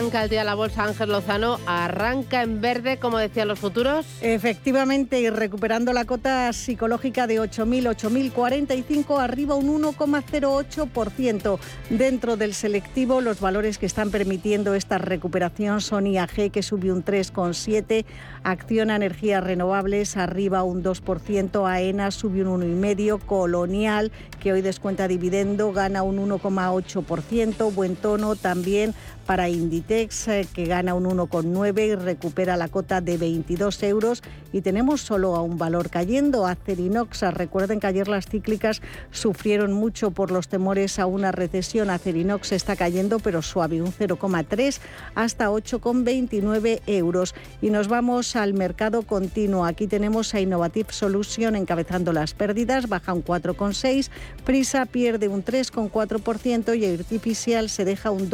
[0.00, 4.06] Arranca el día la bolsa Ángel Lozano, arranca en verde, como decían los futuros.
[4.22, 11.58] Efectivamente, y recuperando la cota psicológica de 8.000, 8.045, arriba un 1,08%.
[11.90, 17.04] Dentro del selectivo, los valores que están permitiendo esta recuperación son IAG, que subió un
[17.04, 18.06] 3,7%,
[18.42, 25.74] Acciona Energías Renovables, arriba un 2%, AENA subió un 1,5%, Colonial, que hoy descuenta dividendo,
[25.74, 28.94] gana un 1,8%, Buen Tono también
[29.26, 34.22] para Inditex, eh, que gana un 1,9 y recupera la cota de 22 euros.
[34.52, 37.22] Y tenemos solo a un valor cayendo, Acerinox.
[37.34, 41.90] Recuerden que ayer las cíclicas sufrieron mucho por los temores a una recesión.
[41.90, 44.78] Acerinox está cayendo, pero suave, un 0,3
[45.14, 47.34] hasta 8,29 euros.
[47.62, 49.64] Y nos vamos al mercado continuo.
[49.64, 54.10] Aquí tenemos a Innovative Solution encabezando las pérdidas, baja un 4,6.
[54.44, 58.28] Prisa pierde un 3,4% y Artificial se deja un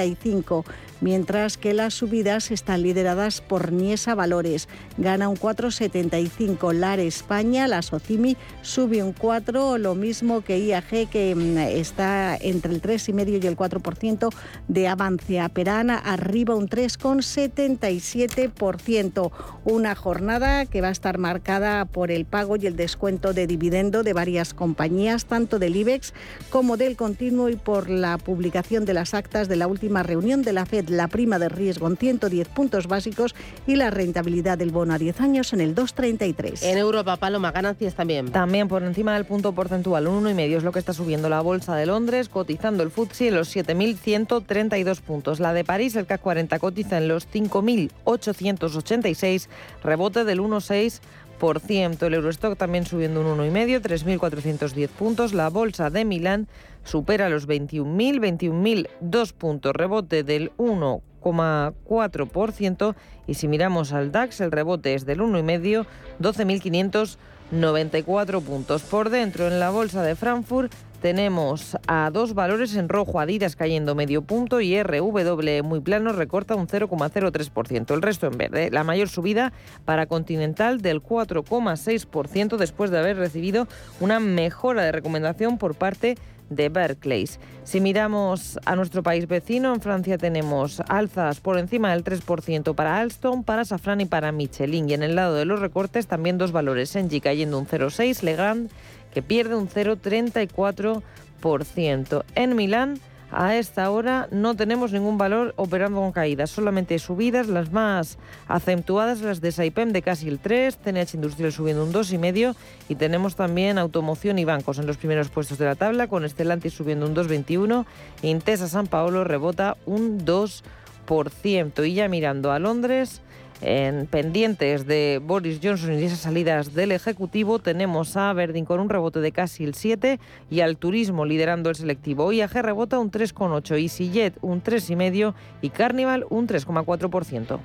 [0.00, 4.68] 2,75 mientras que las subidas están lideradas por Niesa Valores.
[4.98, 11.34] Gana un 4,75 LAR España, la Socimi sube un 4, lo mismo que IAG que
[11.34, 14.28] mm, está entre el 3,5 y el 4%
[14.68, 15.40] de avance.
[15.40, 19.30] Aperana arriba un 3,77%.
[19.64, 24.02] Una jornada que va a estar marcada por el pago y el descuento de dividendo
[24.02, 26.14] de varias compañías, tanto del IBEX
[26.50, 30.52] como del continuo y por la publicación de las actas de la última reunión de
[30.52, 33.34] la Fed la prima de riesgo en 110 puntos básicos
[33.66, 36.62] y la rentabilidad del bono a 10 años en el 2,33.
[36.62, 38.30] En Europa, Paloma, ganancias también.
[38.30, 41.76] También por encima del punto porcentual, un 1,5 es lo que está subiendo la bolsa
[41.76, 45.38] de Londres, cotizando el FTSE en los 7.132 puntos.
[45.40, 49.48] La de París, el CAC 40, cotiza en los 5.886,
[49.82, 52.02] rebote del 1,6%.
[52.02, 55.32] El Eurostock también subiendo un 1,5, 3.410 puntos.
[55.32, 56.48] La bolsa de Milán
[56.84, 62.94] supera los 21.000, 21.000 puntos, rebote del 1,4%
[63.26, 65.86] y si miramos al DAX el rebote es del 1,5,
[66.20, 68.82] 12.594 puntos.
[68.82, 73.94] Por dentro en la bolsa de Frankfurt tenemos a dos valores en rojo, Adidas cayendo
[73.94, 77.94] medio punto y RW muy plano recorta un 0,03%.
[77.94, 78.70] El resto en verde.
[78.70, 79.54] La mayor subida
[79.86, 83.66] para Continental del 4,6% después de haber recibido
[84.00, 87.28] una mejora de recomendación por parte de Berkeley.
[87.64, 92.98] Si miramos a nuestro país vecino, en Francia tenemos alzas por encima del 3% para
[92.98, 94.90] Alstom, para Safran y para Michelin.
[94.90, 98.70] Y en el lado de los recortes también dos valores, Engie cayendo un 0,6, Legrand
[99.14, 102.24] que pierde un 0,34%.
[102.34, 102.98] En Milán
[103.32, 108.18] a esta hora no tenemos ningún valor operando con caídas, solamente subidas, las más
[108.48, 112.54] acentuadas, las de Saipem de casi el 3, TNH Industrial subiendo un 2,5
[112.88, 116.74] y tenemos también automoción y bancos en los primeros puestos de la tabla, con Stellantis
[116.74, 117.84] subiendo un 2,21,
[118.22, 121.88] Intesa San Paolo rebota un 2%.
[121.88, 123.20] Y ya mirando a Londres,
[123.62, 128.88] en pendientes de Boris Johnson y esas salidas del Ejecutivo tenemos a Verdin con un
[128.88, 130.18] rebote de casi el 7
[130.50, 132.32] y al turismo liderando el selectivo.
[132.32, 137.58] IAG rebota un 3,8, EasyJet un 3,5 y Carnival un 3,4%.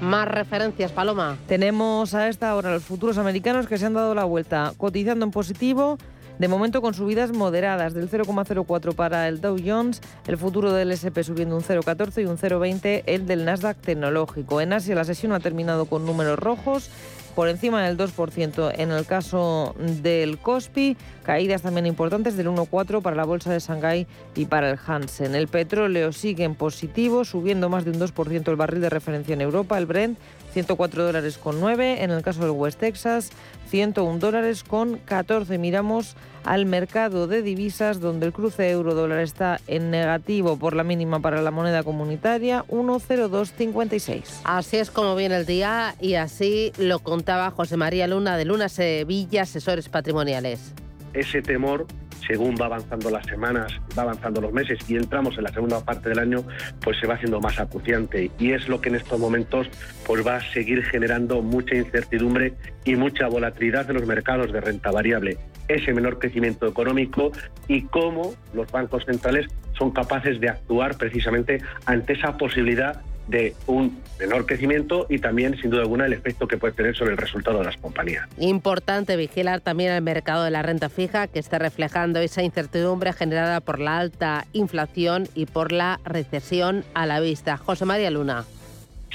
[0.00, 1.36] Más referencias, Paloma.
[1.46, 5.30] Tenemos a esta hora los futuros americanos que se han dado la vuelta cotizando en
[5.30, 5.98] positivo
[6.40, 11.20] de momento con subidas moderadas del 0,04 para el Dow Jones, el futuro del SP
[11.22, 14.62] subiendo un 0,14 y un 0,20 el del Nasdaq tecnológico.
[14.62, 16.90] En Asia la sesión ha terminado con números rojos
[17.34, 23.16] por encima del 2% en el caso del Kospi, caídas también importantes del 1,4 para
[23.16, 25.34] la bolsa de Shanghái y para el Hansen.
[25.34, 29.42] El petróleo sigue en positivo, subiendo más de un 2% el barril de referencia en
[29.42, 30.18] Europa, el Brent
[30.54, 33.30] 104 dólares con 9, en el caso del West Texas
[33.70, 35.56] 101 dólares con 14.
[35.58, 41.20] Miramos al mercado de divisas donde el cruce euro-dólar está en negativo por la mínima
[41.20, 44.40] para la moneda comunitaria 1,0256.
[44.44, 48.68] Así es como viene el día y así lo contaba José María Luna de Luna
[48.68, 50.72] Sevilla, asesores patrimoniales.
[51.12, 51.86] Ese temor
[52.26, 56.10] según va avanzando las semanas, va avanzando los meses y entramos en la segunda parte
[56.10, 56.44] del año,
[56.80, 59.68] pues se va haciendo más acuciante y es lo que en estos momentos
[60.06, 62.54] pues va a seguir generando mucha incertidumbre
[62.84, 65.38] y mucha volatilidad en los mercados de renta variable.
[65.68, 67.30] ese menor crecimiento económico
[67.68, 69.46] y cómo los bancos centrales
[69.78, 75.70] son capaces de actuar precisamente ante esa posibilidad de un menor crecimiento y también, sin
[75.70, 78.28] duda alguna, el efecto que puede tener sobre el resultado de las compañías.
[78.38, 83.60] Importante vigilar también el mercado de la renta fija, que está reflejando esa incertidumbre generada
[83.60, 87.56] por la alta inflación y por la recesión a la vista.
[87.56, 88.44] José María Luna.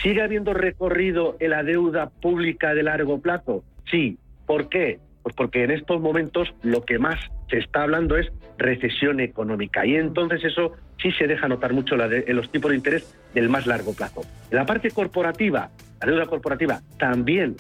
[0.02, 3.64] ¿Sigue habiendo recorrido en la deuda pública de largo plazo?
[3.90, 4.18] Sí.
[4.46, 5.00] ¿Por qué?
[5.24, 7.20] Pues porque en estos momentos lo que más
[7.50, 12.36] se está hablando es recesión económica y entonces eso sí se deja notar mucho en
[12.36, 14.22] los tipos de interés del más largo plazo.
[14.52, 15.70] La parte corporativa,
[16.02, 17.56] la deuda corporativa, también,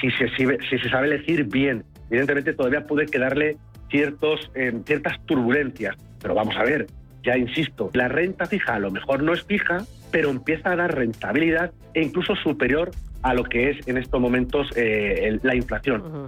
[0.00, 3.56] si se, si se sabe elegir bien, evidentemente todavía puede quedarle
[3.90, 6.86] ciertos, eh, ciertas turbulencias, pero vamos a ver,
[7.22, 9.78] ya insisto, la renta fija a lo mejor no es fija,
[10.10, 12.90] pero empieza a dar rentabilidad e incluso superior
[13.22, 16.26] a lo que es en estos momentos eh, la inflación.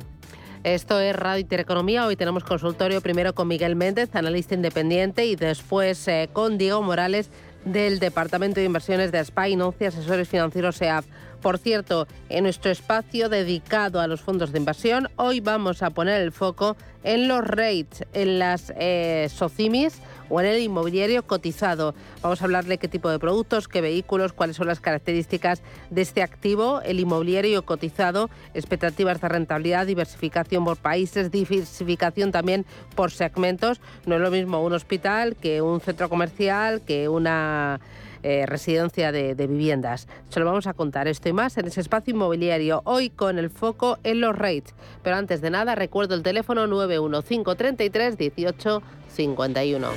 [0.74, 2.06] Esto es Radio Intereconomía.
[2.06, 7.30] Hoy tenemos consultorio primero con Miguel Méndez, analista independiente, y después eh, con Diego Morales
[7.64, 11.06] del Departamento de Inversiones de SPA y Asesores Financieros SEAF.
[11.40, 16.20] Por cierto, en nuestro espacio dedicado a los fondos de inversión, hoy vamos a poner
[16.20, 21.94] el foco en los rates, en las eh, SOCIMIS o en el inmobiliario cotizado.
[22.22, 26.02] Vamos a hablar de qué tipo de productos, qué vehículos, cuáles son las características de
[26.02, 33.80] este activo, el inmobiliario cotizado, expectativas de rentabilidad, diversificación por países, diversificación también por segmentos.
[34.06, 37.80] No es lo mismo un hospital que un centro comercial, que una
[38.28, 40.06] eh, residencia de, viviendas.
[40.28, 43.48] Se lo vamos a contar esto y más en ese espacio inmobiliario, hoy con el
[43.48, 44.74] foco en los rates.
[45.02, 49.88] Pero antes de nada, recuerdo el teléfono 91533 18 51.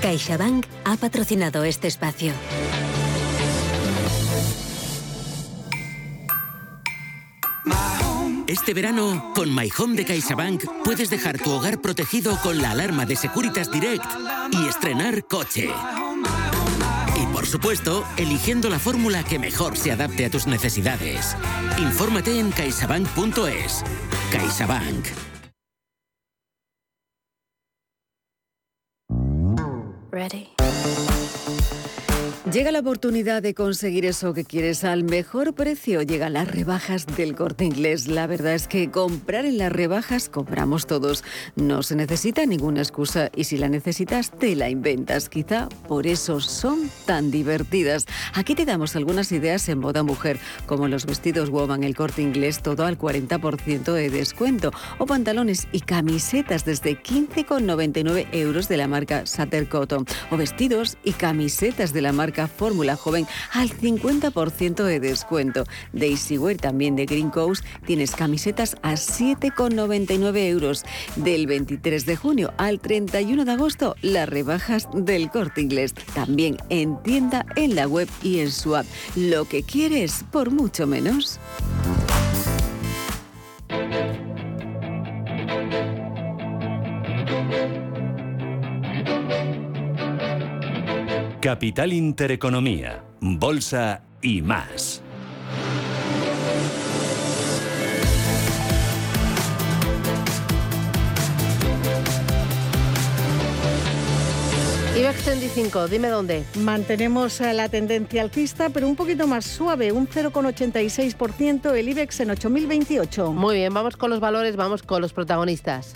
[0.00, 2.32] CaixaBank ha patrocinado este espacio.
[8.52, 13.06] Este verano, con My Home de CaixaBank, puedes dejar tu hogar protegido con la alarma
[13.06, 14.04] de Securitas Direct
[14.50, 15.70] y estrenar coche.
[17.16, 21.34] Y por supuesto, eligiendo la fórmula que mejor se adapte a tus necesidades.
[21.78, 23.84] Infórmate en caixabank.es.
[24.30, 25.06] CaixaBank.
[30.10, 30.61] Ready.
[32.52, 36.02] Llega la oportunidad de conseguir eso que quieres al mejor precio.
[36.02, 38.08] Llegan las rebajas del corte inglés.
[38.08, 41.24] La verdad es que comprar en las rebajas compramos todos.
[41.56, 45.30] No se necesita ninguna excusa y si la necesitas te la inventas.
[45.30, 48.04] Quizá por eso son tan divertidas.
[48.34, 52.60] Aquí te damos algunas ideas en moda mujer, como los vestidos woman, el corte inglés,
[52.60, 59.24] todo al 40% de descuento, o pantalones y camisetas desde 15,99 euros de la marca
[59.24, 65.64] Sutter Cotton, o vestidos y camisetas de la marca Fórmula Joven al 50% de descuento.
[65.92, 70.84] Daisy Wear también de Green Coast tienes camisetas a 7,99 euros.
[71.16, 75.94] Del 23 de junio al 31 de agosto, las rebajas del corte inglés.
[76.14, 78.86] También en tienda, en la web y en su app.
[79.16, 81.38] Lo que quieres por mucho menos.
[91.42, 95.02] Capital Intereconomía, Bolsa y más.
[104.96, 106.44] IBEX 35, dime dónde.
[106.60, 113.32] Mantenemos la tendencia alcista, pero un poquito más suave, un 0,86%, el IBEX en 8.028.
[113.32, 115.94] Muy bien, vamos con los valores, vamos con los protagonistas.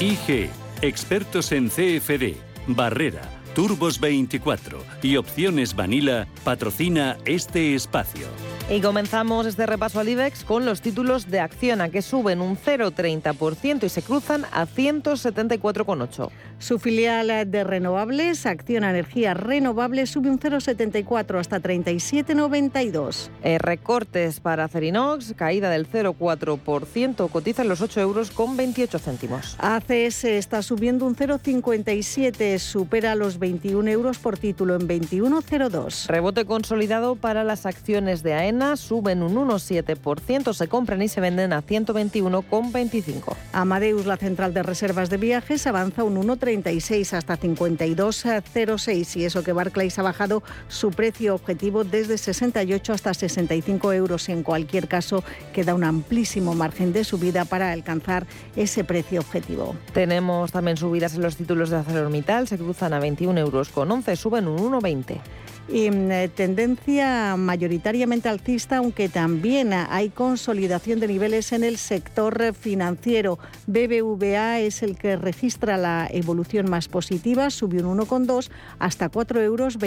[0.00, 0.50] IG
[0.84, 2.34] Expertos en CFD,
[2.66, 3.22] Barrera,
[3.54, 8.26] Turbos 24 y Opciones Vanilla patrocina este espacio.
[8.70, 13.84] Y comenzamos este repaso al IBEX con los títulos de Acciona que suben un 0,30%
[13.84, 16.30] y se cruzan a 174,8.
[16.58, 23.28] Su filial de renovables, Acciona Energía Renovables, sube un 0,74 hasta 37,92.
[23.42, 29.56] Eh, recortes para Cerinox, caída del 0,4%, cotiza en los 8 euros con 28 céntimos.
[29.58, 36.06] ACS está subiendo un 0,57, supera los 21 euros por título en 21,02.
[36.06, 38.32] Rebote consolidado para las acciones de
[38.76, 43.34] Suben un 1,7%, se compran y se venden a 121,25.
[43.52, 49.52] Amadeus, la central de reservas de viajes, avanza un 1,36 hasta 52,06 y eso que
[49.52, 54.28] Barclays ha bajado su precio objetivo desde 68 hasta 65 euros.
[54.28, 59.74] En cualquier caso, queda un amplísimo margen de subida para alcanzar ese precio objetivo.
[59.92, 64.16] Tenemos también subidas en los títulos de ArcelorMittal, se cruzan a 21 euros con 11,
[64.16, 65.20] suben un 1,20.
[65.68, 72.54] Y mm, eh, tendencia mayoritariamente alcista, aunque también hay consolidación de niveles en el sector
[72.54, 73.38] financiero.
[73.66, 79.78] BBVA es el que registra la evolución más positiva, subió un 1,2 hasta 4,26 euros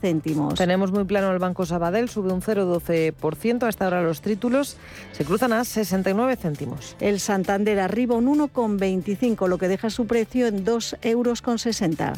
[0.00, 0.54] céntimos.
[0.54, 3.66] Tenemos muy plano el Banco Sabadell, sube un 0,12%.
[3.66, 4.76] Hasta ahora los títulos
[5.12, 6.96] se cruzan a 69 céntimos.
[7.00, 11.42] El Santander arriba un 1,25, lo que deja su precio en 2,60 euros.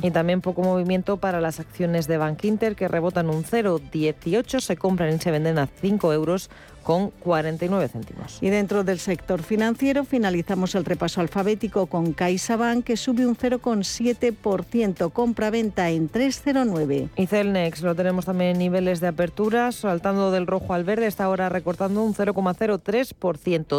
[0.02, 4.76] Y también poco movimiento para las acciones de Bank Inter, que rebotan un 0,18, se
[4.76, 6.48] compran y se venden a 5 euros
[6.84, 8.38] con 49 céntimos.
[8.40, 15.10] Y dentro del sector financiero finalizamos el repaso alfabético con CaixaBank que sube un 0,7%,
[15.10, 17.08] compra-venta en 3,09.
[17.16, 21.24] Y Celnex lo tenemos también en niveles de apertura, saltando del rojo al verde, está
[21.24, 23.14] ahora recortando un 0,03%,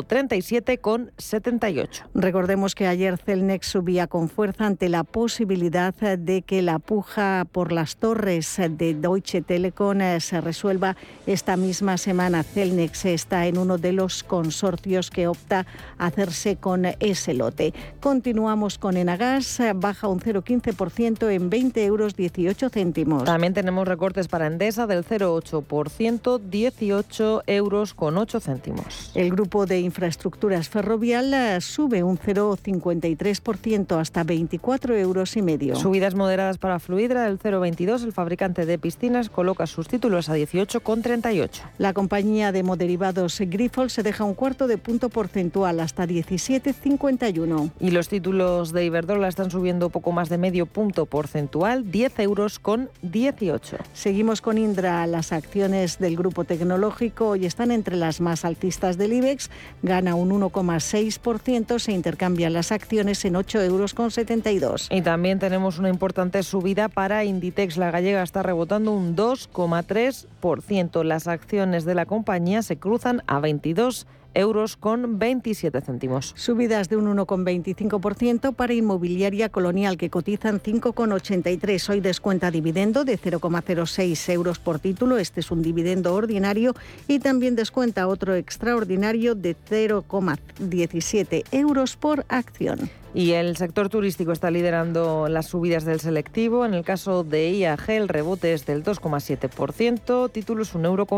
[0.05, 2.03] 37,78.
[2.13, 7.71] Recordemos que ayer Celnex subía con fuerza ante la posibilidad de que la puja por
[7.71, 10.95] las torres de Deutsche Telekom eh, se resuelva
[11.27, 12.43] esta misma semana.
[12.43, 15.65] Celnex está en uno de los consorcios que opta
[15.97, 17.73] a hacerse con ese lote.
[17.99, 23.23] Continuamos con Enagas, baja un 0,15% en 20 euros 18 céntimos.
[23.25, 29.11] También tenemos recortes para Endesa del 0,8%, 18 euros con 8 céntimos.
[29.15, 35.75] El grupo de infraestructuras ferrovial eh, sube un 0,53% hasta 24 euros y medio.
[35.75, 38.03] Subidas moderadas para Fluidra del 0,22.
[38.03, 41.49] El fabricante de piscinas coloca sus títulos a 18,38.
[41.77, 47.71] La compañía de derivados Grifols se deja un cuarto de punto porcentual hasta 17,51.
[47.79, 52.59] Y los títulos de Iberdrola están subiendo poco más de medio punto porcentual, 10 euros
[52.59, 53.77] con 18.
[53.93, 55.07] Seguimos con Indra.
[55.07, 59.49] Las acciones del grupo tecnológico hoy están entre las más altistas del IBEX.
[59.81, 61.79] Gana un 1,6%.
[61.79, 64.89] Se intercambian las acciones en 8 euros con 72.
[64.91, 67.77] Y también tenemos una importante subida para Inditex.
[67.77, 71.03] La gallega está rebotando un 2,3%.
[71.03, 76.33] Las acciones de la compañía se cruzan a 22 euros con 27 céntimos.
[76.35, 81.89] Subidas de un 1,25% para Inmobiliaria Colonial, que cotizan 5,83.
[81.89, 85.17] Hoy descuenta dividendo de 0,06 euros por título.
[85.17, 86.75] Este es un dividendo ordinario.
[87.07, 92.89] Y también descuenta otro extraordinario de 0,17 euros por acción.
[93.15, 96.65] Y el sector turístico está liderando las subidas del selectivo.
[96.65, 101.15] En el caso de IAG, el rebote es del 2,7%, títulos 1,23 euro.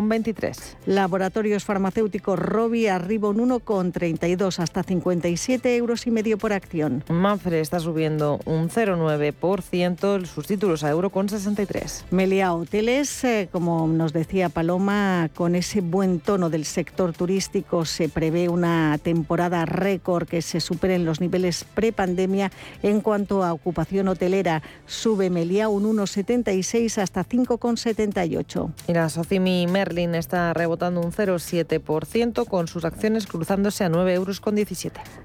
[0.86, 7.04] Laboratorios farmacéuticos Robi arriba un 1,32 hasta 57 euros y medio por acción.
[7.10, 12.06] Mafre está subiendo un 0,9%, sus títulos a euro con 63.
[12.12, 18.08] Melia Hoteles, eh, como nos decía Paloma, con ese buen tono del sector turístico se
[18.08, 22.52] prevé una temporada récord que se superen los niveles pre pandemia
[22.84, 24.62] en cuanto a ocupación hotelera.
[24.86, 28.72] Sube Meliá un 1,76 hasta 5,78.
[28.88, 34.42] Y la Socimi Merlin está rebotando un 0,7% con sus acciones cruzándose a 9,17 euros.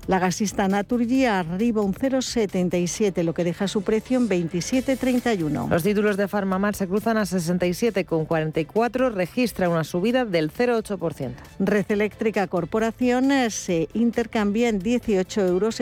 [0.06, 5.68] La gasista Naturgy arriba un 0,77, lo que deja su precio en 27,31.
[5.68, 11.32] Los títulos de Farmamar se cruzan a 67,44, registra una subida del 0,8%.
[11.58, 15.80] Red Eléctrica Corporación eh, se intercambia en 18,65 euros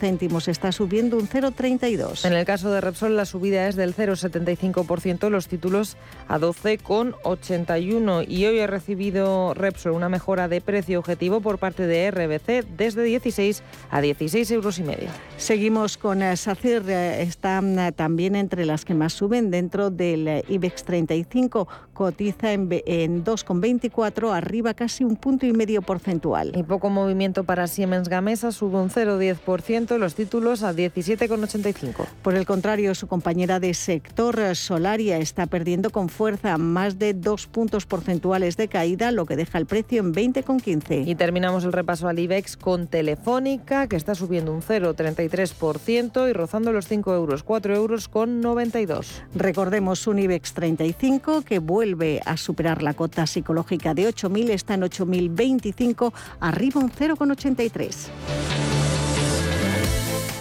[0.00, 2.24] céntimos, está subiendo un 0,32.
[2.24, 8.46] En el caso de Repsol la subida es del 0,75%, los títulos a 12,81 y
[8.46, 13.62] hoy ha recibido Repsol una mejora de precio objetivo por parte de RBC desde 16
[13.90, 15.10] a 16 euros y medio.
[15.36, 20.26] Seguimos con eh, SACIR, eh, está mm, también entre las que más suben dentro del
[20.26, 21.68] eh, IBEX 35,
[22.00, 26.50] cotiza en, en 2,24, arriba casi un punto y medio porcentual.
[26.56, 32.06] Y poco movimiento para Siemens Gamesa, sube un 0,10% los títulos a 17,85.
[32.22, 37.46] Por el contrario, su compañera de sector Solaria está perdiendo con fuerza más de dos
[37.46, 41.06] puntos porcentuales de caída, lo que deja el precio en 20,15.
[41.06, 46.72] Y terminamos el repaso al IBEX con Telefónica, que está subiendo un 0,33% y rozando
[46.72, 49.22] los 5 euros, 4 euros con 92.
[49.34, 51.89] Recordemos un IBEX 35 que vuelve
[52.24, 58.08] a superar la cota psicológica de 8.000, está en 8.025, arriba un 0,83.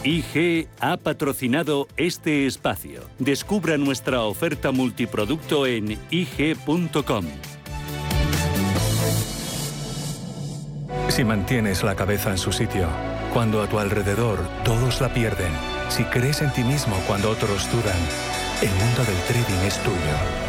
[0.04, 3.02] IG ha patrocinado este espacio.
[3.20, 7.26] Descubra nuestra oferta multiproducto en IG.com.
[11.10, 12.88] Si mantienes la cabeza en su sitio,
[13.34, 15.52] cuando a tu alrededor todos la pierden,
[15.90, 18.00] si crees en ti mismo cuando otros dudan,
[18.62, 20.49] el mundo del trading es tuyo.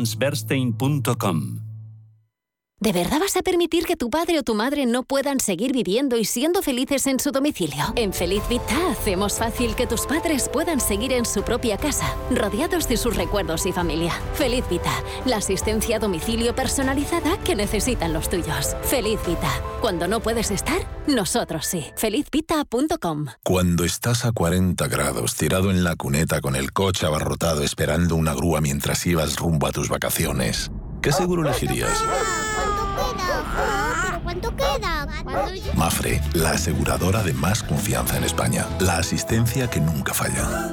[0.00, 1.69] transberstein.com.
[2.82, 6.16] ¿De verdad vas a permitir que tu padre o tu madre no puedan seguir viviendo
[6.16, 7.92] y siendo felices en su domicilio?
[7.94, 12.88] En Feliz Vita hacemos fácil que tus padres puedan seguir en su propia casa, rodeados
[12.88, 14.14] de sus recuerdos y familia.
[14.32, 14.94] Feliz Vita,
[15.26, 18.74] la asistencia a domicilio personalizada que necesitan los tuyos.
[18.84, 19.50] Feliz Vita,
[19.82, 21.84] cuando no puedes estar, nosotros sí.
[21.96, 23.26] Felizvita.com.
[23.42, 28.32] Cuando estás a 40 grados, tirado en la cuneta con el coche abarrotado esperando una
[28.32, 30.70] grúa mientras ibas rumbo a tus vacaciones,
[31.02, 32.02] ¿qué seguro elegirías?
[34.30, 35.08] ¿Cuánto queda?
[35.74, 38.64] Mafre, la aseguradora de más confianza en España.
[38.78, 40.72] La asistencia que nunca falla.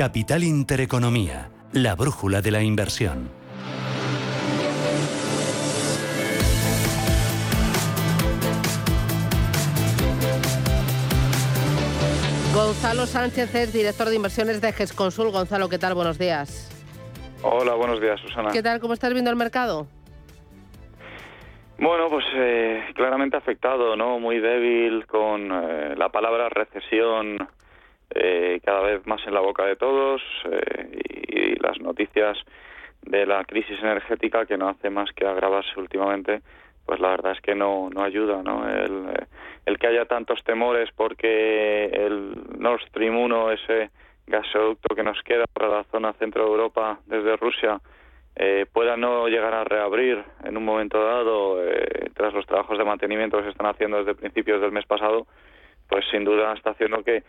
[0.00, 3.28] Capital Intereconomía, la brújula de la inversión.
[12.54, 15.30] Gonzalo Sánchez es director de inversiones de GESConsul.
[15.32, 15.92] Gonzalo, ¿qué tal?
[15.92, 16.70] Buenos días.
[17.42, 18.52] Hola, buenos días, Susana.
[18.52, 18.80] ¿Qué tal?
[18.80, 19.86] ¿Cómo estás viendo el mercado?
[21.78, 24.18] Bueno, pues eh, claramente afectado, ¿no?
[24.18, 27.36] Muy débil con eh, la palabra recesión
[28.14, 32.38] eh, cada vez más en la boca de todos y, las noticias
[33.02, 36.40] de la crisis energética que no hace más que agravarse últimamente,
[36.86, 38.68] pues la verdad es que no, no ayuda, ¿no?
[38.68, 39.06] El,
[39.66, 43.90] el que haya tantos temores porque el Nord Stream 1, ese
[44.26, 47.80] gasoducto que nos queda para la zona centro de Europa desde Rusia,
[48.36, 52.84] eh, pueda no llegar a reabrir en un momento dado eh, tras los trabajos de
[52.84, 55.26] mantenimiento que se están haciendo desde principios del mes pasado,
[55.88, 57.24] pues sin duda está haciendo que,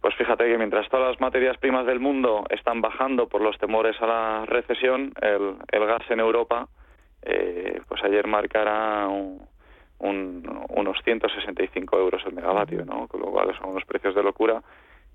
[0.00, 4.00] pues fíjate que mientras todas las materias primas del mundo están bajando por los temores
[4.00, 6.68] a la recesión, el, el gas en Europa,
[7.22, 9.40] eh, pues ayer marcará un,
[9.98, 13.08] unos 165 euros el megavatio, ¿no?
[13.08, 14.62] Con lo cual son unos precios de locura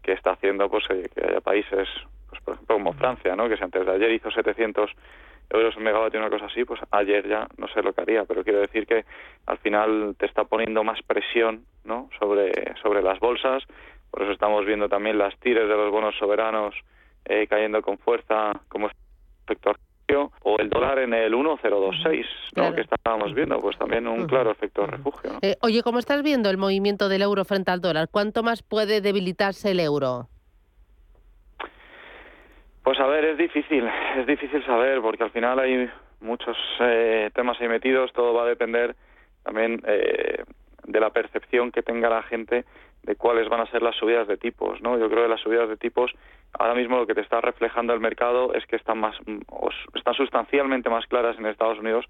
[0.02, 1.88] que está haciendo pues que haya países
[2.30, 3.48] pues por ejemplo como Francia, ¿no?
[3.48, 4.92] que si antes de ayer hizo 700
[5.50, 8.44] euros el megavatio una cosa así, pues ayer ya no sé lo que haría, pero
[8.44, 9.06] quiero decir que
[9.46, 12.10] al final te está poniendo más presión, ¿no?
[12.20, 13.64] sobre sobre las bolsas,
[14.14, 16.76] por eso estamos viendo también las tires de los bonos soberanos
[17.26, 18.88] eh, cayendo con fuerza como
[19.48, 19.74] efecto
[20.44, 22.76] o el dólar en el 1,026, ¿no?
[22.76, 25.40] que estábamos viendo, pues también un claro efecto refugio.
[25.42, 28.10] Eh, oye, ¿cómo estás viendo el movimiento del euro frente al dólar?
[28.12, 30.28] ¿Cuánto más puede debilitarse el euro?
[32.84, 37.60] Pues a ver, es difícil, es difícil saber porque al final hay muchos eh, temas
[37.60, 38.96] ahí metidos, todo va a depender
[39.42, 40.44] también eh,
[40.84, 42.66] de la percepción que tenga la gente
[43.04, 44.98] de cuáles van a ser las subidas de tipos, ¿no?
[44.98, 46.12] Yo creo que las subidas de tipos
[46.54, 49.16] ahora mismo lo que te está reflejando el mercado es que están más
[49.94, 52.06] están sustancialmente más claras en Estados Unidos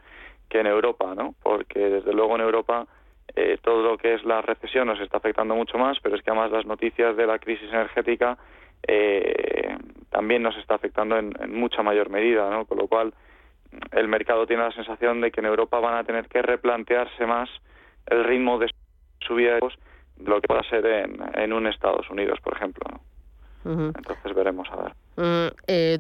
[0.50, 1.34] que en Europa, ¿no?
[1.42, 2.86] Porque desde luego en Europa
[3.36, 6.30] eh, todo lo que es la recesión nos está afectando mucho más, pero es que
[6.30, 8.38] además las noticias de la crisis energética
[8.86, 9.78] eh,
[10.12, 12.66] también nos está afectando en, mucha mayor medida, ¿no?
[12.66, 13.14] Con lo cual
[13.92, 17.50] el mercado tiene la sensación de que en Europa van a tener que replantearse más
[18.06, 18.70] el ritmo de
[19.20, 19.60] subida de
[20.18, 23.00] lo que pueda ser en, en un Estados Unidos, por ejemplo.
[23.66, 24.94] Entonces veremos a ver.
[25.16, 25.98] Mm, eh,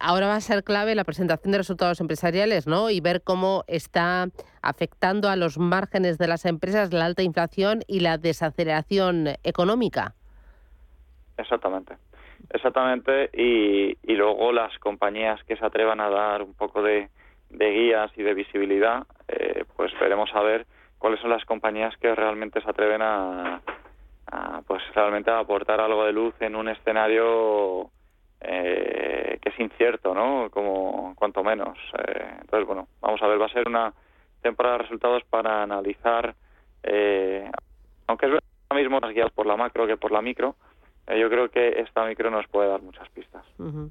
[0.00, 2.90] ahora va a ser clave la presentación de resultados empresariales, ¿no?
[2.90, 4.26] Y ver cómo está
[4.62, 10.14] afectando a los márgenes de las empresas la alta inflación y la desaceleración económica.
[11.36, 11.94] Exactamente.
[12.50, 17.08] Exactamente, y, y luego las compañías que se atrevan a dar un poco de,
[17.50, 20.66] de guías y de visibilidad, eh, pues veremos a ver
[20.98, 23.60] cuáles son las compañías que realmente se atreven a,
[24.66, 27.90] pues realmente a aportar algo de luz en un escenario
[28.40, 30.50] eh, que es incierto, ¿no?
[30.50, 31.78] Como cuanto menos.
[31.98, 33.92] Eh, entonces, bueno, vamos a ver, va a ser una
[34.42, 36.34] temporada de resultados para analizar,
[36.82, 37.50] eh,
[38.06, 40.56] aunque es ahora mismo más guiados por la macro que por la micro,
[41.08, 43.44] yo creo que esta micro nos puede dar muchas pistas.
[43.60, 43.90] Eh,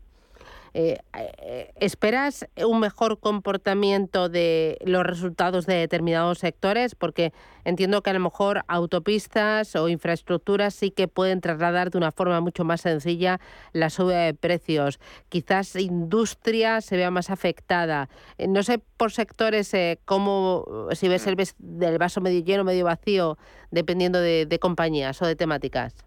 [0.78, 6.96] eh, ¿Esperas un mejor comportamiento de los resultados de determinados sectores?
[6.96, 7.32] Porque
[7.64, 12.42] entiendo que a lo mejor autopistas o infraestructuras sí que pueden trasladar de una forma
[12.42, 13.40] mucho más sencilla
[13.72, 15.00] la subida de precios.
[15.30, 18.10] Quizás industria se vea más afectada.
[18.38, 23.38] Eh, no sé por sectores cómo, si ves el del vaso medio lleno, medio vacío,
[23.72, 26.06] dependiendo de, de compañías o de temáticas.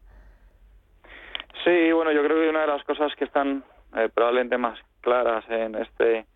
[1.64, 3.64] Sí, bueno, yo creo que una de las cosas que están
[3.96, 6.26] eh, probablemente más claras en este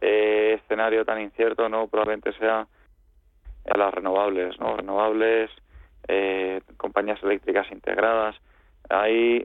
[0.00, 2.66] eh, escenario tan incierto, no probablemente sea
[3.64, 5.50] las renovables, no renovables,
[6.08, 8.36] eh, compañías eléctricas integradas.
[8.88, 9.42] Ahí,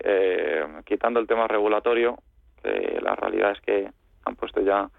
[0.84, 2.18] quitando el tema regulatorio,
[2.62, 3.90] que la realidad es que
[4.26, 4.90] han puesto ya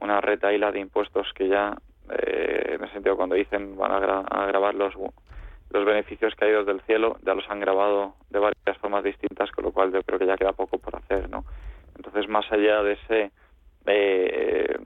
[0.00, 1.76] una retaila de impuestos que ya,
[2.08, 4.94] en el sentido cuando dicen van a, a grabar los
[5.72, 9.72] los beneficios caídos del cielo ya los han grabado de varias formas distintas, con lo
[9.72, 11.44] cual yo creo que ya queda poco por hacer, ¿no?
[11.96, 13.30] Entonces, más allá de ese
[13.86, 14.76] eh,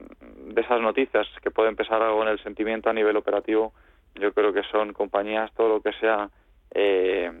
[0.57, 3.73] de esas noticias que pueden empezar algo en el sentimiento a nivel operativo,
[4.15, 6.29] yo creo que son compañías todo lo que sea
[6.71, 7.31] eh,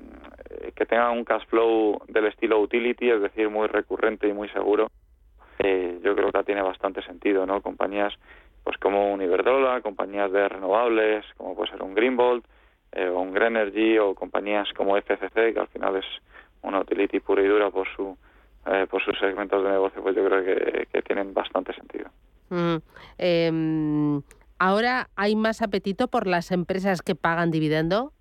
[0.75, 4.91] que tengan un cash flow del estilo utility, es decir, muy recurrente y muy seguro.
[5.59, 7.61] Eh, yo creo que tiene bastante sentido, ¿no?
[7.61, 8.13] Compañías
[8.63, 12.45] pues como un Iberdrola, compañías de renovables, como puede ser un Greenbolt,
[12.95, 16.05] o un Greenergy, o compañías como FCC, que al final es
[16.61, 18.17] una utility pura y dura por su
[18.67, 22.09] eh, por sus segmentos de negocio, pues yo creo que, tienen bastante sentido.
[22.49, 22.77] Mm,
[23.17, 24.21] em,
[24.59, 28.11] ¿Ahora hay más apetito por las empresas que pagan dividendo?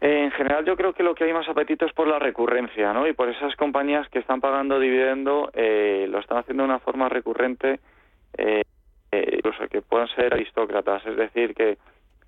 [0.00, 3.06] En general yo creo que lo que hay más apetito es por la recurrencia, ¿no?
[3.06, 7.08] Y por esas compañías que están pagando dividendo eh, lo están haciendo de una forma
[7.08, 7.80] recurrente,
[8.36, 8.62] eh,
[9.12, 11.78] incluso que puedan ser aristócratas, es decir, que,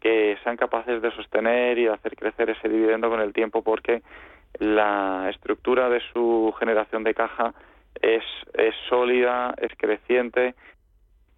[0.01, 4.03] que sean capaces de sostener y hacer crecer ese dividendo con el tiempo porque
[4.59, 7.55] la estructura de su generación de caja
[8.01, 8.23] es,
[8.89, 10.55] sólida, es creciente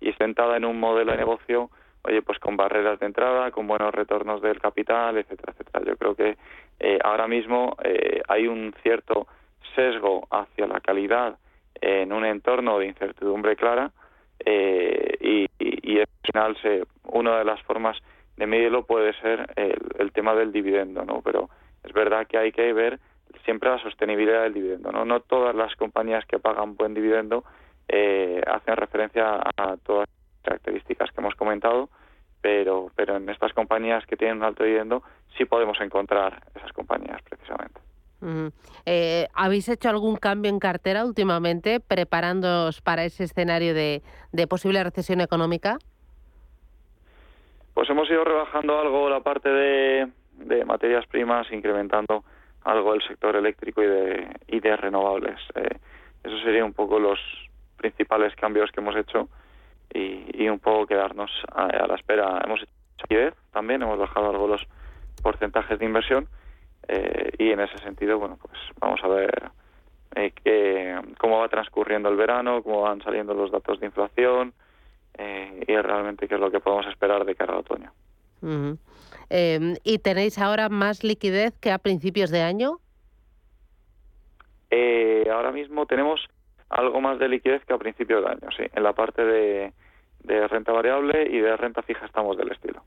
[0.00, 1.70] y sentada en un modelo de negocio,
[2.02, 5.84] oye, pues con barreras de entrada, con buenos retornos del capital, etcétera, etcétera.
[5.84, 6.36] Yo creo que
[6.78, 9.26] eh, ahora mismo eh, hay un cierto
[9.74, 11.38] sesgo hacia la calidad
[11.80, 13.90] en un entorno de incertidumbre clara
[14.44, 17.96] eh, y, y, al final se, una de las formas
[18.36, 21.20] de medirlo puede ser el, el tema del dividendo, ¿no?
[21.22, 21.50] Pero
[21.84, 22.98] es verdad que hay que ver
[23.44, 24.92] siempre la sostenibilidad del dividendo.
[24.92, 27.44] No, no todas las compañías que pagan buen dividendo
[27.88, 31.88] eh, hacen referencia a todas las características que hemos comentado,
[32.40, 35.02] pero, pero en estas compañías que tienen un alto dividendo
[35.36, 37.80] sí podemos encontrar esas compañías precisamente.
[38.84, 44.84] Eh, ¿Habéis hecho algún cambio en cartera últimamente preparándoos para ese escenario de, de posible
[44.84, 45.78] recesión económica?
[47.72, 50.08] Pues hemos ido rebajando algo la parte de,
[50.40, 52.24] de materias primas, incrementando
[52.64, 55.38] algo del sector eléctrico y de, y de renovables.
[55.54, 55.78] Eh,
[56.22, 57.18] eso sería un poco los
[57.76, 59.28] principales cambios que hemos hecho
[59.92, 62.42] y, y un poco quedarnos a, la espera.
[62.44, 62.72] Hemos hecho
[63.02, 64.66] liquidez también, hemos bajado algo los
[65.22, 66.28] porcentajes de inversión
[66.88, 69.50] eh, y en ese sentido, bueno, pues vamos a ver
[70.14, 74.52] eh, cómo va transcurriendo el verano, cómo van saliendo los datos de inflación
[75.14, 77.92] eh, y realmente qué es lo que podemos esperar de cara al otoño.
[79.28, 82.78] Em, ¿Y tenéis ahora más liquidez que a principios de año?
[84.70, 86.20] Eh, ahora mismo tenemos
[86.68, 88.64] algo más de liquidez que a principios de año, sí.
[88.72, 89.72] En la parte de,
[90.48, 92.82] renta variable y de renta fija estamos del estilo.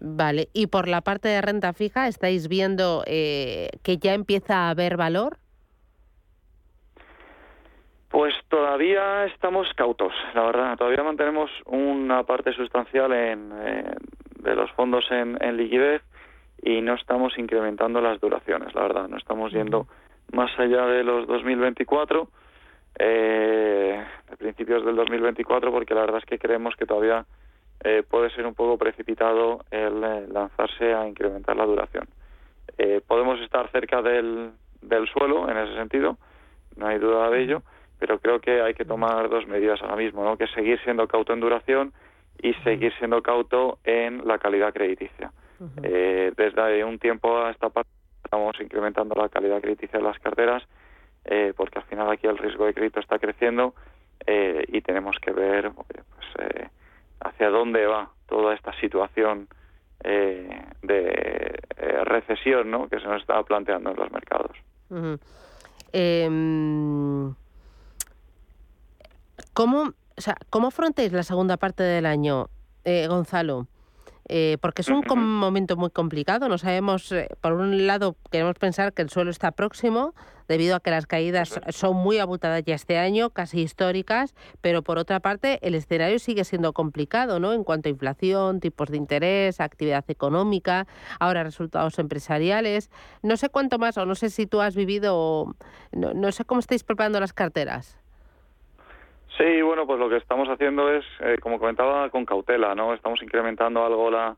[0.00, 4.70] Vale, y por la parte de renta fija, ¿estáis viendo eh, que ya empieza a
[4.70, 5.38] haber valor?
[8.08, 10.76] Pues todavía estamos cautos, la verdad.
[10.76, 13.52] Todavía mantenemos una parte sustancial en,
[14.38, 16.02] de los fondos en, liquidez
[16.62, 19.08] y no estamos incrementando las duraciones, la verdad.
[19.08, 19.86] No estamos yendo
[20.32, 22.28] más allá de los 2024,
[22.98, 27.24] eh, de principios del 2024, porque la verdad es que creemos que todavía
[27.84, 32.08] eh, puede ser un poco precipitado el eh, lanzarse a incrementar la duración.
[32.76, 34.50] Eh, podemos estar cerca del,
[34.82, 36.18] del suelo en ese sentido,
[36.76, 37.62] no hay duda de ello,
[37.98, 40.36] pero creo que hay que tomar dos medidas ahora mismo, ¿no?
[40.36, 41.92] que seguir siendo cauto en duración
[42.40, 45.32] y seguir siendo cauto en la calidad crediticia.
[45.80, 47.90] desde un tiempo a esta parte
[48.24, 50.62] estamos incrementando la calidad crediticia de las carteras
[51.56, 53.74] porque al final aquí el riesgo de crédito está creciendo
[54.26, 56.68] y tenemos que ver pues,
[57.20, 59.48] hacia dónde va toda esta situación
[60.04, 62.88] eh, de eh, recesión ¿no?
[62.88, 64.56] que se nos está planteando en los mercados.
[65.92, 67.34] Em,
[69.52, 72.50] ¿cómo, o sea, ¿Cómo afrontáis la segunda parte del año,
[72.84, 73.68] eh, Gonzalo?
[74.30, 76.48] Eh, porque es un momento muy complicado.
[76.48, 80.14] No sabemos, eh, por un lado, queremos pensar que el suelo está próximo,
[80.48, 84.98] debido a que las caídas son muy abultadas ya este año, casi históricas, pero por
[84.98, 87.54] otra parte, el escenario sigue siendo complicado, ¿no?
[87.54, 90.86] En cuanto a inflación, tipos de interés, actividad económica,
[91.20, 92.90] ahora resultados empresariales.
[93.22, 95.54] No sé cuánto más, o no sé si tú has vivido,
[95.92, 97.98] no, no sé cómo estáis preparando las carteras.
[99.38, 102.92] Sí, bueno, pues lo que estamos haciendo es, eh, como comentaba, con cautela, ¿no?
[102.92, 104.36] Estamos incrementando algo la,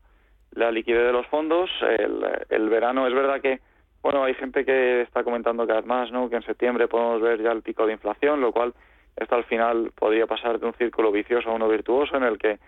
[0.51, 1.71] la liquidez de los fondos.
[1.81, 3.61] El, el, verano es verdad que,
[4.03, 6.29] bueno, hay gente que está comentando cada vez más, ¿no?
[6.29, 8.75] Que en septiembre podemos ver ya el pico de inflación, lo cual
[9.15, 12.59] esto al final podría pasar de un círculo vicioso a uno virtuoso en el que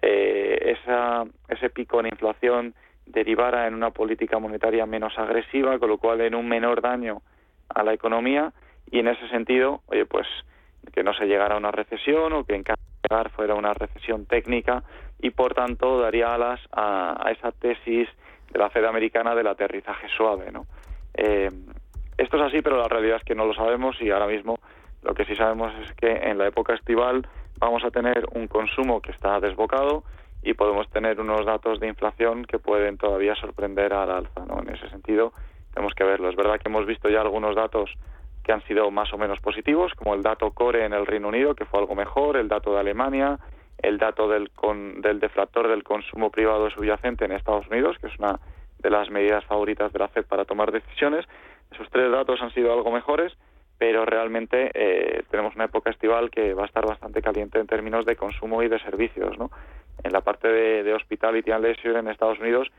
[0.00, 2.74] eh, esa, ese pico en inflación
[3.04, 7.22] derivara en una política monetaria menos agresiva, con lo cual en un menor daño
[7.68, 8.52] a la economía
[8.92, 10.28] y en ese sentido, oye, pues
[10.92, 13.74] que no se llegara a una recesión o que en caso de llegar fuera una
[13.74, 14.82] recesión técnica
[15.18, 18.08] y por tanto daría alas a, esa tesis
[18.50, 20.50] de la Fed americana del aterrizaje suave.
[20.50, 20.66] ¿no?
[21.14, 21.48] Eh,
[22.16, 24.58] esto es así, pero la realidad es que no lo sabemos y ahora mismo
[25.02, 27.26] lo que sí sabemos es que en la época estival
[27.58, 30.04] vamos a tener un consumo que está desbocado
[30.42, 34.44] y podemos tener unos datos de inflación que pueden todavía sorprender al alza.
[34.46, 34.60] ¿no?
[34.60, 35.32] En ese sentido,
[35.74, 36.28] tenemos que verlo.
[36.28, 37.90] Es verdad que hemos visto ya algunos datos
[38.42, 41.54] que han sido más o menos positivos, como el dato core en el Reino Unido,
[41.54, 43.38] que fue algo mejor, el dato de Alemania,
[43.78, 44.50] el dato del,
[45.00, 48.38] del deflactor del consumo privado subyacente en Estados Unidos, que es una
[48.78, 51.26] de las medidas favoritas de la FED para tomar decisiones.
[51.70, 53.32] Esos tres datos han sido algo mejores,
[53.78, 58.04] pero realmente eh, tenemos una época estival que va a estar bastante caliente en términos
[58.04, 59.38] de consumo y de servicios.
[59.38, 59.50] ¿no?
[60.02, 62.70] En la parte de, de hospitality and leisure en Estados Unidos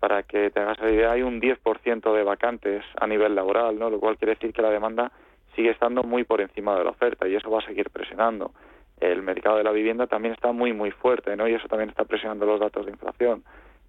[0.00, 3.90] para que te hagas la idea, hay un 10% de vacantes a nivel laboral, ¿no?
[3.90, 5.12] lo cual quiere decir que la demanda
[5.54, 8.52] sigue estando muy por encima de la oferta y eso va a seguir presionando.
[8.98, 11.46] El mercado de la vivienda también está muy, muy fuerte ¿no?
[11.46, 13.44] y eso también está presionando los datos de inflación.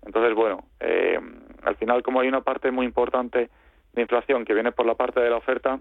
[0.06, 1.20] Entonces, bueno, eh,
[1.64, 3.50] al final, como hay una parte muy importante
[3.94, 5.80] de inflación que viene por la parte de la oferta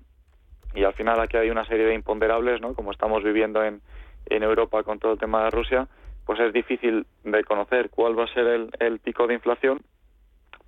[0.74, 2.74] y al final aquí hay una serie de imponderables, ¿no?
[2.74, 3.80] como estamos viviendo en,
[4.26, 5.88] en Europa con todo el tema de Rusia,
[6.24, 9.80] pues es difícil de conocer cuál va a ser el, el pico de inflación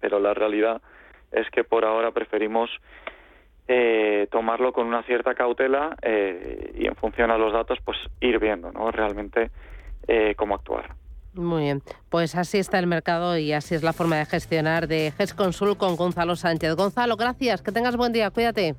[0.02, 0.82] pero la realidad
[1.30, 2.68] es que por ahora preferimos
[3.68, 8.40] eh, tomarlo con una cierta cautela eh, y en función a los datos pues ir
[8.40, 8.90] viendo ¿no?
[8.90, 9.50] realmente
[10.08, 10.90] eh, cómo actuar.
[11.34, 15.12] Muy bien, pues así está el mercado y así es la forma de gestionar de
[15.16, 16.74] GESConsul con Gonzalo Sánchez.
[16.74, 18.74] Gonzalo, gracias, que tengas buen día, cuídate.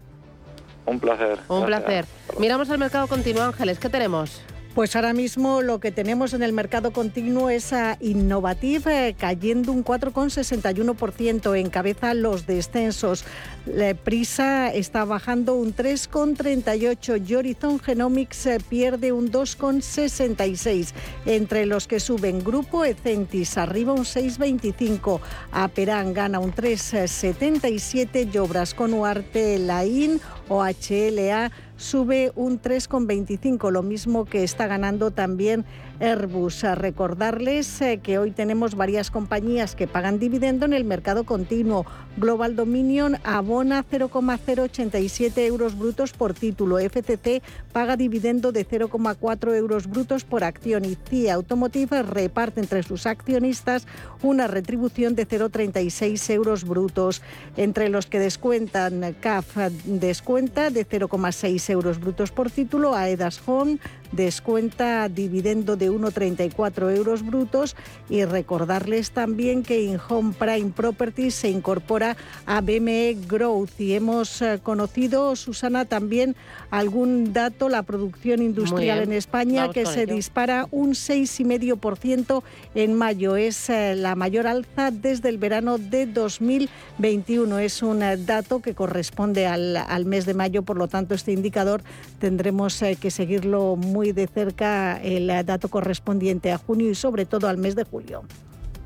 [0.85, 1.39] Un placer.
[1.47, 2.05] Un placer.
[2.37, 4.45] Miramos el mercado continuo, Ángeles, ¿qué tenemos?
[4.73, 9.71] Pues ahora mismo lo que tenemos en el mercado continuo es a Innovative eh, cayendo
[9.71, 13.23] un 4,61%, encabeza los descensos.
[13.67, 20.93] La Prisa está bajando un 3,38 y Horizon Genomics eh, pierde un 2,66.
[21.27, 25.19] Entre los que suben Grupo Ecentis arriba un 6,25,
[25.51, 31.51] Aperán gana un 3,77 y Obras con Uarte, Laín o HLA
[31.83, 35.65] sube un 3,25, lo mismo que está ganando también
[36.03, 36.65] Airbus.
[36.65, 41.85] A recordarles eh, que hoy tenemos varias compañías que pagan dividendo en el mercado continuo.
[42.17, 46.77] Global Dominion abona 0,087 euros brutos por título.
[46.77, 53.05] FCC paga dividendo de 0,4 euros brutos por acción y CIA Automotive reparte entre sus
[53.05, 53.87] accionistas
[54.21, 57.21] una retribución de 0,36 euros brutos.
[57.55, 63.79] Entre los que descuentan, CAF descuenta de 0,6 euros brutos por título, AEDAS Home
[64.13, 67.75] descuenta dividendo de 1,34 euros brutos
[68.09, 74.41] y recordarles también que in Home Prime Properties se incorpora a BME Growth y hemos
[74.41, 76.35] eh, conocido, Susana, también
[76.69, 82.43] algún dato, la producción industrial en España que se dispara un 6,5%
[82.75, 83.35] en mayo.
[83.35, 87.59] Es eh, la mayor alza desde el verano de 2021.
[87.59, 91.31] Es un eh, dato que corresponde al, al mes de mayo, por lo tanto este
[91.31, 91.81] indicador
[92.19, 97.47] tendremos que seguirlo muy muy de cerca el dato correspondiente a junio y sobre todo
[97.47, 98.23] al mes de julio.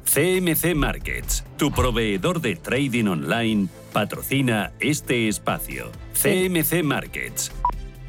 [0.05, 5.91] CMC Markets, tu proveedor de trading online, patrocina este espacio.
[6.13, 7.51] CMC Markets.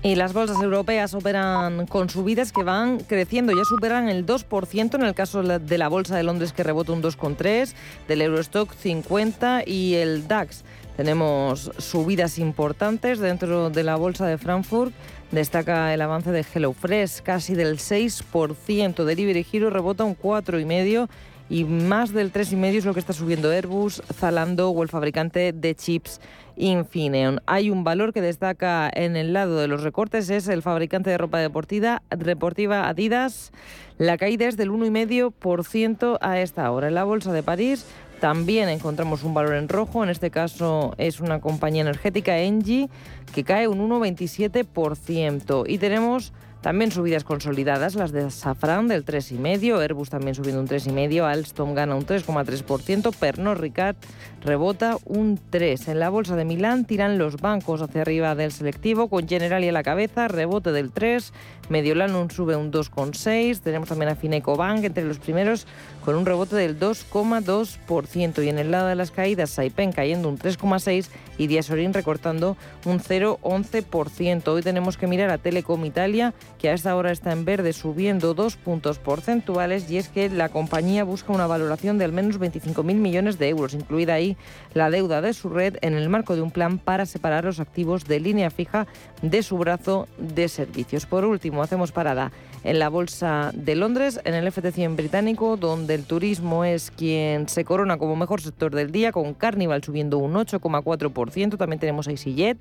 [0.02, 5.02] Y las bolsas europeas operan con subidas que van creciendo, ya superan el 2% en
[5.02, 7.72] el caso de la Bolsa de Londres que rebota un 2,3%,
[8.06, 10.62] del Eurostock 50 y el DAX.
[10.98, 14.92] Tenemos subidas importantes dentro de la Bolsa de Frankfurt.
[15.30, 19.04] Destaca el avance de HelloFresh, casi del 6%.
[19.04, 21.08] Delivery Hero rebota un 4,5%
[21.50, 25.74] y más del 3,5% es lo que está subiendo Airbus, Zalando o el fabricante de
[25.74, 26.20] chips
[26.56, 27.40] Infineon.
[27.46, 31.18] Hay un valor que destaca en el lado de los recortes, es el fabricante de
[31.18, 33.52] ropa deportiva, deportiva Adidas.
[33.98, 36.88] La caída es del 1,5% a esta hora.
[36.88, 37.86] En la Bolsa de París
[38.20, 42.88] también encontramos un valor en rojo, en este caso es una compañía energética, Engie,
[43.34, 45.64] que cae un 1,27%.
[45.68, 51.22] Y tenemos también subidas consolidadas, las de Safran del 3,5%, Airbus también subiendo un 3,5%,
[51.22, 53.96] Alstom gana un 3,3%, Pernod Ricard
[54.42, 55.88] rebota un 3%.
[55.88, 59.72] En la bolsa de Milán tiran los bancos hacia arriba del selectivo, con Generali a
[59.72, 61.30] la cabeza, rebote del 3%,
[61.68, 65.66] Mediolanum sube un 2,6%, tenemos también a Fineco Bank entre los primeros
[66.04, 68.44] con un rebote del 2,2%.
[68.44, 73.00] Y en el lado de las caídas, Saipem cayendo un 3,6% y Diasorin recortando un
[73.00, 74.48] 0,11%.
[74.48, 78.34] Hoy tenemos que mirar a Telecom Italia, que a esta hora está en verde subiendo
[78.34, 82.82] dos puntos porcentuales y es que la compañía busca una valoración de al menos 25.000
[82.94, 84.36] millones de euros, incluida ahí
[84.74, 88.04] la deuda de su red en el marco de un plan para separar los activos
[88.04, 88.86] de línea fija
[89.22, 91.06] de su brazo de servicios.
[91.06, 92.32] Por último, hacemos parada
[92.64, 97.64] en la Bolsa de Londres, en el FT100 británico, donde el turismo es quien se
[97.64, 101.56] corona como mejor sector del día, con Carnival subiendo un 8,4%.
[101.56, 102.58] También tenemos a EasyJet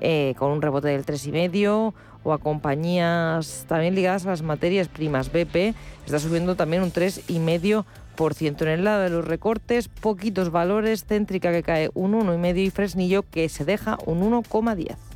[0.00, 1.92] eh, con un rebote del 3,5%
[2.24, 5.30] o a compañías también ligadas a las materias primas.
[5.32, 5.74] BP
[6.04, 8.62] está subiendo también un 3,5%.
[8.62, 13.24] En el lado de los recortes, poquitos valores, Céntrica que cae un 1,5% y Fresnillo
[13.28, 15.11] que se deja un 1,10%.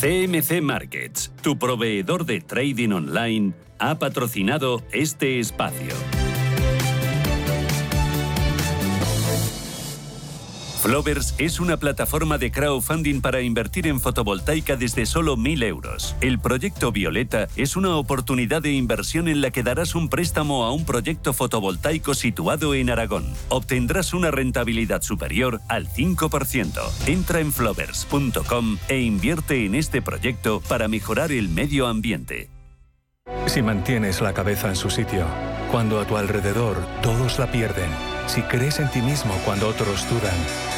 [0.00, 6.27] CMC Markets, tu proveedor de trading online, ha patrocinado este espacio.
[10.88, 16.16] Flovers es una plataforma de crowdfunding para invertir en fotovoltaica desde solo 1.000 euros.
[16.22, 20.72] El proyecto Violeta es una oportunidad de inversión en la que darás un préstamo a
[20.72, 23.26] un proyecto fotovoltaico situado en Aragón.
[23.50, 26.80] Obtendrás una rentabilidad superior al 5%.
[27.06, 32.48] Entra en flovers.com e invierte en este proyecto para mejorar el medio ambiente.
[33.44, 35.26] Si mantienes la cabeza en su sitio,
[35.70, 37.90] cuando a tu alrededor todos la pierden,
[38.26, 40.77] si crees en ti mismo cuando otros dudan,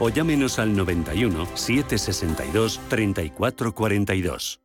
[0.00, 4.60] o llámenos al 91 762 3442.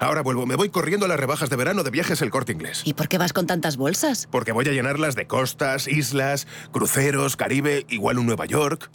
[0.00, 2.80] Ahora vuelvo, me voy corriendo a las rebajas de verano de viajes el corte inglés.
[2.86, 4.28] ¿Y por qué vas con tantas bolsas?
[4.30, 8.90] Porque voy a llenarlas de costas, islas, cruceros, Caribe, igual un Nueva York.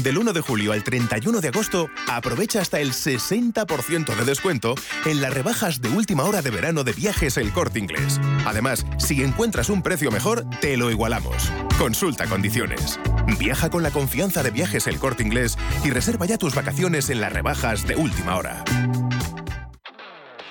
[0.00, 5.20] Del 1 de julio al 31 de agosto, aprovecha hasta el 60% de descuento en
[5.20, 8.18] las rebajas de última hora de verano de viajes El Corte Inglés.
[8.46, 11.52] Además, si encuentras un precio mejor, te lo igualamos.
[11.78, 12.98] Consulta condiciones.
[13.38, 17.20] Viaja con la confianza de viajes El Corte Inglés y reserva ya tus vacaciones en
[17.20, 18.64] las rebajas de última hora.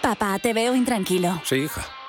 [0.01, 1.41] Papá, te veo intranquilo.
[1.45, 1.85] Sí, hija.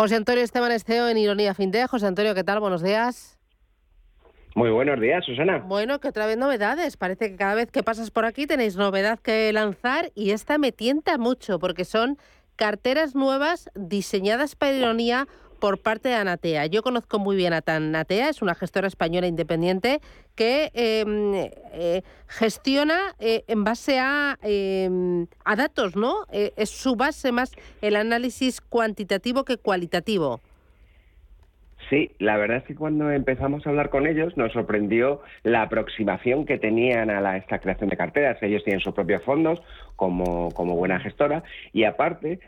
[0.00, 1.86] José Antonio Esteban Esteo en Ironía Fintech.
[1.90, 2.58] José Antonio, ¿qué tal?
[2.58, 3.38] Buenos días.
[4.54, 5.58] Muy buenos días, Susana.
[5.58, 6.96] Bueno, que otra vez novedades.
[6.96, 10.72] Parece que cada vez que pasas por aquí tenéis novedad que lanzar y esta me
[10.72, 12.16] tienta mucho porque son
[12.56, 15.28] carteras nuevas diseñadas para Ironía
[15.60, 16.66] por parte de Anatea.
[16.66, 20.00] Yo conozco muy bien a Anatea, es una gestora española independiente
[20.34, 26.24] que em, eh, gestiona eh, en base a, em, a datos, ¿no?
[26.32, 27.52] Eh, es su base más
[27.82, 30.40] el análisis cuantitativo que cualitativo.
[31.90, 36.46] Sí, la verdad es que cuando empezamos a hablar con ellos nos sorprendió la aproximación
[36.46, 38.40] que tenían a la, esta creación de carteras.
[38.42, 39.60] Ellos tienen sus propios fondos
[39.96, 41.42] como, como buena gestora
[41.72, 42.38] y aparte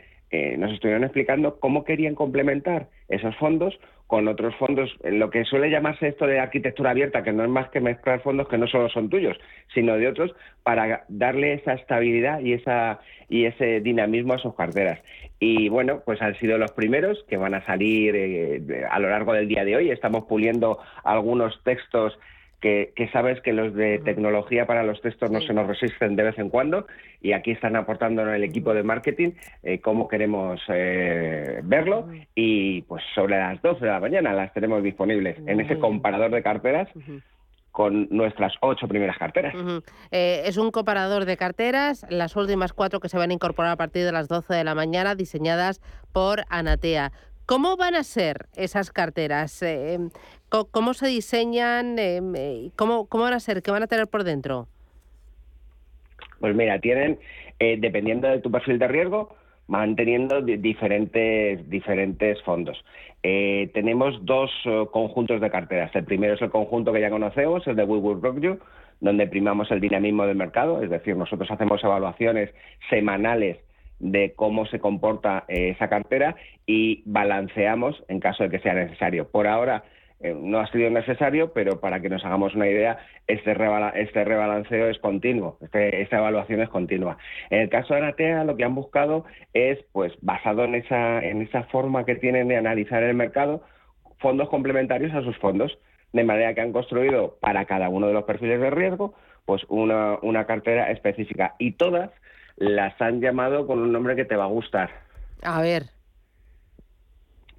[0.57, 3.77] nos estuvieron explicando cómo querían complementar esos fondos
[4.07, 7.69] con otros fondos, lo que suele llamarse esto de arquitectura abierta, que no es más
[7.69, 9.37] que mezclar fondos que no solo son tuyos,
[9.73, 14.99] sino de otros, para darle esa estabilidad y, esa, y ese dinamismo a sus carteras.
[15.39, 19.33] Y bueno, pues han sido los primeros que van a salir eh, a lo largo
[19.33, 19.89] del día de hoy.
[19.89, 22.17] Estamos puliendo algunos textos
[22.63, 26.39] que, sabes que los de tecnología para los textos no se nos resisten de vez
[26.39, 26.87] en cuando
[27.21, 29.31] y aquí están aportando en el equipo de marketing
[29.63, 34.81] eh, cómo queremos eh, verlo y pues sobre las 12 de la mañana las tenemos
[34.81, 36.87] disponibles en ese comparador de carteras.
[37.71, 39.55] con nuestras ocho primeras carteras.
[40.11, 43.77] Eh, es un comparador de carteras, las últimas cuatro que se van a incorporar a
[43.77, 47.11] partir de las 12 de la mañana, diseñadas por Anatea.
[47.45, 49.61] ¿Cómo van a ser esas carteras?
[49.63, 49.99] Eh,
[50.71, 51.97] ¿Cómo se diseñan?
[51.97, 53.61] Em, eh, ¿Cómo, ¿Cómo van a ser?
[53.61, 54.67] ¿Qué van a tener por dentro?
[56.39, 57.19] Pues mira, tienen,
[57.59, 59.35] eh, dependiendo de tu perfil de riesgo,
[59.67, 62.83] van teniendo diferentes, diferentes fondos.
[63.21, 64.51] tenemos dos
[64.91, 65.95] conjuntos de carteras.
[65.95, 68.59] El primero es el conjunto que ya conocemos, el de We Will
[69.03, 72.49] donde primamos el dinamismo del mercado, es decir, nosotros hacemos evaluaciones
[72.89, 73.57] semanales
[73.99, 76.35] de cómo se comporta eh, esa cartera
[76.65, 79.27] y balanceamos en caso de que sea necesario.
[79.27, 79.83] Por ahora
[80.23, 82.97] eh, no ha sido necesario, pero para que nos hagamos una idea,
[83.27, 83.51] este,
[83.95, 87.17] este rebalanceo es continuo, este, esta evaluación es continua.
[87.49, 91.41] En el caso de Anatea, lo que han buscado es, pues, basado en esa, en
[91.41, 93.63] esa forma que tienen de analizar el mercado,
[94.19, 95.77] fondos complementarios a sus fondos,
[96.13, 99.15] de manera que han construido para cada uno de los perfiles de riesgo,
[99.45, 101.55] pues una, una cartera específica.
[101.59, 102.11] Y todas
[102.55, 104.89] las han llamado con un nombre que te va a gustar.
[105.41, 105.83] A ver.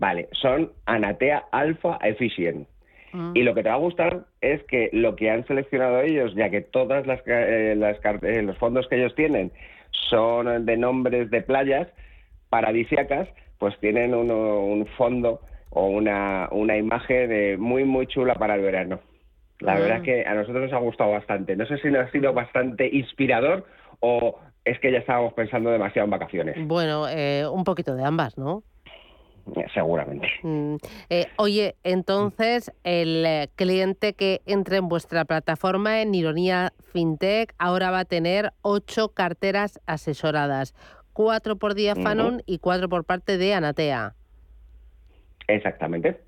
[0.04, 2.68] Vale, son Anatea Alpha Efficient.
[3.14, 3.34] Mm.
[3.34, 6.50] Y lo que te va a gustar es que lo que han seleccionado ellos, ya
[6.50, 9.50] que todas las, eh, eh, los fondos que ellos tienen
[10.10, 11.88] son de nombres de playas
[12.50, 15.40] paradisiacas, pues tienen un fondo
[15.70, 19.00] o una, una imagen de muy muy chula para el verano.
[19.60, 20.04] La verdad es mm.
[20.04, 21.56] que a nosotros nos ha gustado bastante.
[21.56, 23.64] No sé si nos ha sido bastante inspirador
[24.00, 26.56] o es que ya estábamos pensando demasiado en vacaciones.
[26.68, 28.64] Bueno, eh, un poquito de ambas, ¿no?
[29.56, 30.26] Eh, seguramente.
[30.42, 30.76] Mm,
[31.10, 38.00] eh, oye, entonces el cliente que entre en vuestra plataforma en Ironía FinTech ahora va
[38.00, 40.74] a tener ocho carteras asesoradas,
[41.12, 44.14] cuatro por Diafanon y cuatro por parte de Anatea.
[45.46, 46.20] Exactamente.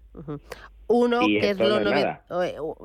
[0.89, 1.91] Uno, que es lo no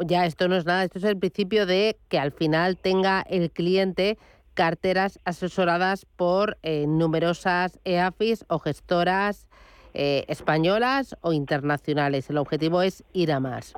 [0.05, 3.51] Ya, esto no es nada, esto es el principio de que al final tenga el
[3.51, 4.17] cliente
[4.53, 9.47] carteras asesoradas por eh, numerosas EAFIS o gestoras
[9.93, 12.29] eh, españolas o internacionales.
[12.29, 13.73] El objetivo es ir a más.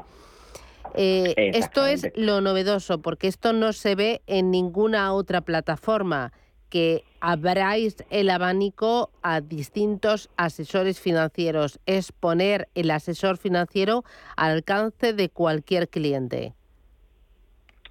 [0.95, 6.32] Eh, esto es lo novedoso, porque esto no se ve en ninguna otra plataforma,
[6.70, 11.80] que abráis el abanico a distintos asesores financieros.
[11.86, 14.03] Es poner el asesor financiero
[14.36, 16.53] al alcance de cualquier cliente.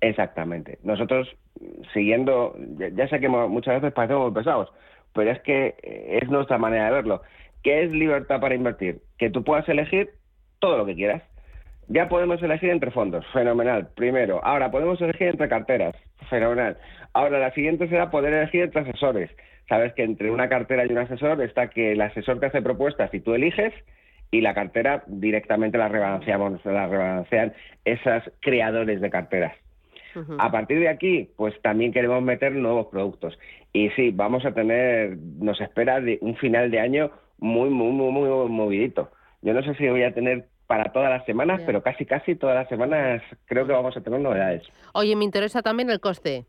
[0.00, 0.78] Exactamente.
[0.82, 1.28] Nosotros
[1.92, 2.56] siguiendo,
[2.94, 4.72] ya, sé que muchas veces parecemos pesados,
[5.14, 7.22] pero es que eh, es nuestra manera de verlo.
[7.62, 9.00] ¿Qué es libertad para invertir?
[9.18, 10.10] Que tú puedas elegir
[10.58, 11.22] todo lo que quieras.
[11.88, 13.88] Ya podemos elegir entre fondos, fenomenal.
[13.94, 15.94] Primero, ahora podemos elegir entre carteras,
[16.30, 16.76] fenomenal.
[17.12, 19.30] Ahora la siguiente será poder elegir entre asesores.
[19.68, 23.12] Sabes que entre una cartera y un asesor está que el asesor te hace propuestas
[23.12, 23.72] y tú eliges
[24.30, 27.52] y la cartera directamente la rebalanceamos, la rebalancean
[27.84, 29.54] esos creadores de carteras.
[30.38, 33.38] A partir de aquí, pues también queremos meter nuevos productos.
[33.72, 37.10] Y sí, vamos a tener, nos espera un final de año
[37.42, 39.10] muy, muy, muy, muy movidito.
[39.42, 42.54] Yo no sé si voy a tener para todas las semanas, pero casi casi todas
[42.54, 44.62] las semanas creo que vamos a tener novedades.
[44.94, 46.46] Oye, me interesa también el coste.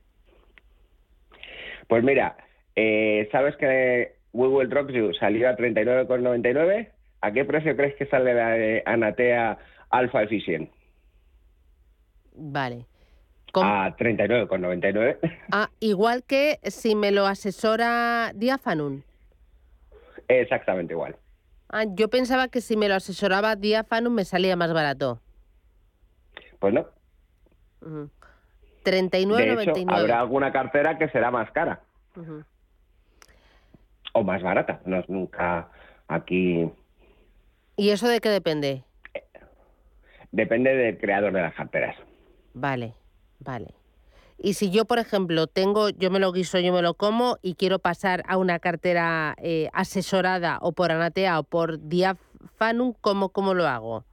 [1.88, 2.38] Pues mira,
[2.76, 6.90] eh, ¿sabes que We Will Rock You salió a 39,99?
[7.22, 9.58] ¿A qué precio crees que sale la de Anatea
[9.90, 10.70] Alpha Efficient?
[12.36, 12.86] Vale.
[13.56, 15.18] A 39,99.
[15.52, 19.02] Ah, igual que si me lo asesora Diafanum.
[20.28, 21.16] Exactamente igual.
[21.70, 25.22] Ah, yo pensaba que si me lo asesoraba Diafanum me salía más barato.
[26.60, 26.86] Pues no.
[27.82, 28.10] Ujú.
[28.84, 29.86] 39,99.
[29.88, 31.82] habrá alguna cartera que será más cara
[34.14, 34.82] o más barata.
[34.86, 35.70] No es nunca
[36.08, 36.72] aquí.
[37.76, 38.84] ¿Y eso de qué depende?
[40.32, 41.96] Depende del creador de las carteras.
[42.54, 42.94] Vale,
[43.40, 43.74] vale.
[44.38, 47.56] Y si yo, por ejemplo, tengo, yo me lo guiso, yo me lo como y
[47.56, 53.54] quiero pasar a una cartera eh, asesorada o por Anatea o por Diafanum, ¿cómo, ¿cómo
[53.54, 54.04] lo hago?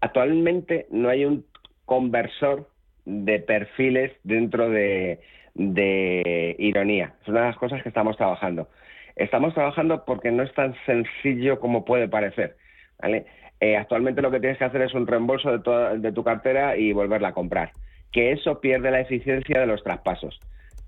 [0.00, 1.44] Actualmente no hay un
[1.86, 2.68] conversor
[3.04, 5.20] de perfiles dentro de,
[5.54, 7.14] de ironía.
[7.22, 8.68] Es una de las cosas que estamos trabajando.
[9.16, 12.56] Estamos trabajando porque no es tan sencillo como puede parecer.
[13.00, 13.26] ¿vale?
[13.60, 16.76] Eh, actualmente lo que tienes que hacer es un reembolso de, toda- de tu cartera
[16.76, 17.72] y volverla a comprar.
[18.14, 20.40] Que eso pierde la eficiencia de los traspasos.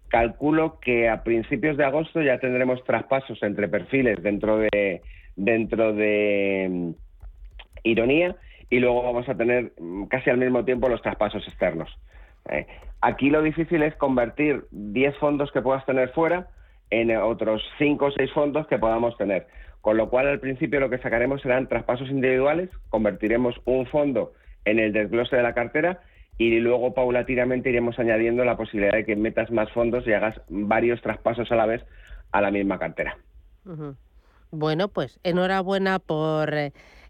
[0.09, 5.03] Calculo que a principios de agosto ya tendremos traspasos entre perfiles dentro de
[5.35, 6.91] dentro de mm,
[7.83, 8.37] ironía
[8.71, 11.91] y luego vamos a tener mm, casi al mismo tiempo los traspasos externos.
[12.49, 12.67] Eh,
[13.01, 16.49] aquí lo difícil es convertir 10 fondos que puedas tener fuera
[16.91, 19.49] en otros 5 o 6 fondos que podamos tener.
[19.81, 24.33] Con lo cual, al principio lo que sacaremos serán traspasos individuales, convertiremos un fondo
[24.65, 26.01] en el desglose de la cartera
[26.39, 31.01] y luego paulatinamente iremos añadiendo la posibilidad de que metas más fondos y hagas varios
[31.01, 31.83] traspasos a la vez
[32.33, 33.17] a la misma cartera.
[34.51, 36.55] Bueno, pues enhorabuena por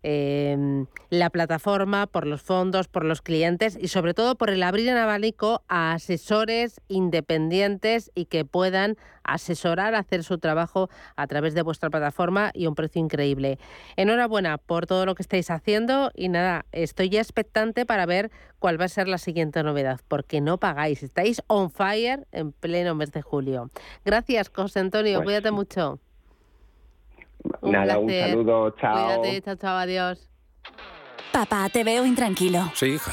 [0.09, 4.63] eh, em, la plataforma, por los fondos, por los clientes y sobre todo por el
[4.63, 11.55] abrir en abanico a asesores independientes y que puedan asesorar, hacer su trabajo a través
[11.55, 13.59] de vuestra plataforma y un precio increíble.
[13.97, 18.31] Enhorabuena por todo lo que estáis haciendo y nada, estoy ya expectante para ver
[18.61, 22.95] cuál va a ser la siguiente novedad, porque no pagáis, estáis on fire en pleno
[22.95, 23.71] mes de julio.
[24.05, 25.99] Gracias, José Antonio, Pues cuídate mucho.
[27.61, 28.31] Un Nada, un placer.
[28.31, 29.21] saludo, chao.
[29.21, 30.31] Cuídate, chao, chao, adiós.
[31.33, 32.71] Papá, te veo intranquilo.
[32.75, 33.13] Sí, hija.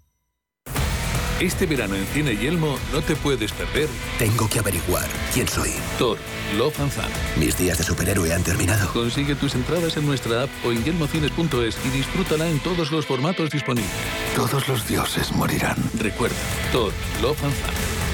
[1.41, 3.89] Este verano en Cine Yelmo no te puedes perder.
[4.19, 5.71] Tengo que averiguar quién soy.
[5.97, 6.19] Thor,
[6.55, 6.91] Love and.
[7.39, 8.87] Mis días de superhéroe han terminado.
[8.93, 13.49] Consigue tus entradas en nuestra app o en yelmocines.es y disfrútala en todos los formatos
[13.49, 13.89] disponibles.
[14.35, 15.77] Todos los dioses morirán.
[15.97, 16.35] Recuerda,
[16.71, 17.53] Thor, Love and.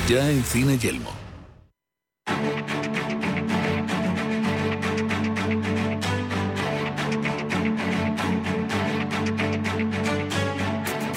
[0.08, 1.12] Ya en Cine Yelmo.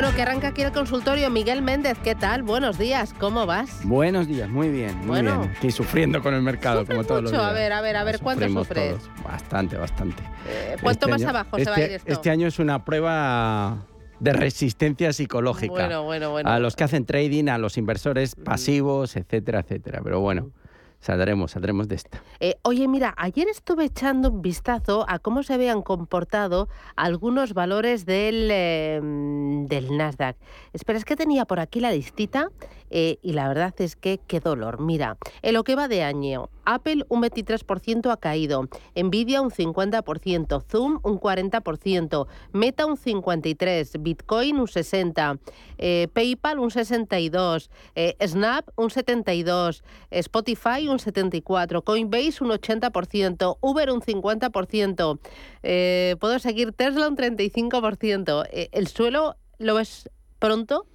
[0.00, 1.28] Bueno, que arranca aquí el consultorio.
[1.28, 2.42] Miguel Méndez, ¿qué tal?
[2.42, 3.84] Buenos días, ¿cómo vas?
[3.84, 5.40] Buenos días, muy bien, muy Bueno.
[5.40, 5.52] bien.
[5.54, 7.44] Aquí sufriendo con el mercado, como todos los días.
[7.44, 8.96] a ver, a ver, a ver, ¿cuánto sufres?
[8.96, 9.10] todos.
[9.22, 10.22] Bastante, bastante.
[10.48, 12.12] Eh, ¿Cuánto Este más año- abajo se va a este- ir esto?
[12.12, 13.84] Este año es una prueba
[14.20, 15.70] de resistencia psicológica.
[15.74, 16.48] Bueno, bueno, bueno.
[16.48, 20.00] A los que hacen trading, a los inversores pasivos, etcétera, etcétera.
[20.02, 20.50] Pero bueno,
[21.00, 22.22] saldremos, saldremos de esta.
[22.40, 28.06] Eh, oye, mira, ayer estuve echando un vistazo a cómo se habían comportado algunos valores
[28.06, 30.36] del, eh, del Nasdaq.
[30.72, 32.50] Espera, es que tenía por aquí la listita
[32.90, 34.80] eh, y la verdad es que qué dolor.
[34.80, 40.62] Mira, en lo que va de año, Apple un 23% ha caído, Nvidia un 50%,
[40.70, 45.40] Zoom un 40%, Meta un 53%, Bitcoin un 60%,
[45.78, 53.90] eh, PayPal un 62%, eh, Snap un 72%, Spotify un 74%, Coinbase un 80%, Uber
[53.90, 55.18] un 50%,
[55.62, 58.44] eh, puedo seguir Tesla un 35%.
[58.50, 60.86] Eh, ¿El suelo lo ves pronto?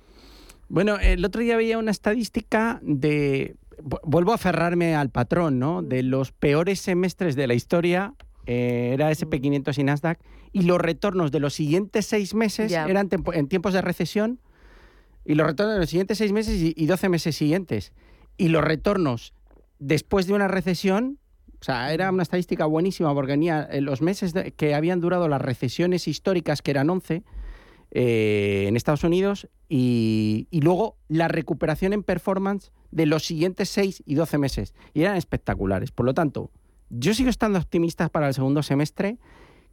[0.67, 3.55] Bueno, el otro día veía una estadística de.
[3.81, 5.81] vu- Vuelvo a aferrarme al patrón, ¿no?
[5.81, 8.13] De los peores semestres de la historia.
[8.47, 10.19] eh, era SP500 y Nasdaq.
[10.51, 14.39] Y los retornos de los siguientes seis meses eran en tiempos de recesión.
[15.25, 17.91] Y los retornos de los siguientes seis meses y, y 12 meses siguientes.
[18.37, 19.33] Y los retornos
[19.79, 21.17] después de una recesión.
[21.59, 25.27] O sea, era una estadística buenísima porque venía eh, los meses de- que habían durado
[25.27, 27.23] las recesiones históricas, que eran 11,
[27.97, 34.15] eh, en Estados Unidos y, luego la recuperación en performance de los siguientes 6 y
[34.15, 34.73] 12 meses.
[34.93, 35.91] Y eran espectaculares.
[35.91, 36.51] Por lo tanto,
[36.89, 39.17] yo sigo estando optimista para el segundo semestre.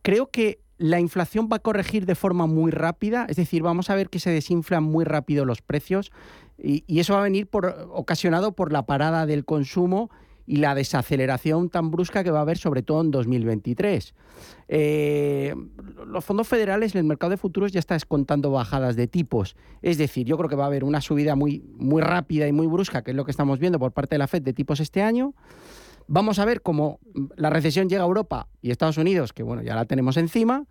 [0.03, 3.97] Creo que la inflación va a corregir de forma muy rápida, es decir, vamos a
[3.97, 6.13] ver que se desinflan muy rápido los precios
[6.57, 10.11] y, y eso va a venir por, ocasionado por la parada del consumo
[10.47, 14.15] y la desaceleración tan brusca que va a haber sobre todo en 2023.
[14.69, 15.55] Eh,
[16.07, 19.57] los fondos federales en el mercado de futuros ya está descontando bajadas de tipos.
[19.83, 22.67] Es decir, yo creo que va a haber una subida muy, muy rápida y muy
[22.67, 25.03] brusca, que es lo que estamos viendo por parte de la Fed de tipos este
[25.03, 25.35] año.
[26.09, 26.99] Vamos a ver cómo
[27.37, 30.65] la recesión llega a Europa y Estados Unidos, que bueno, ya la tenemos encima,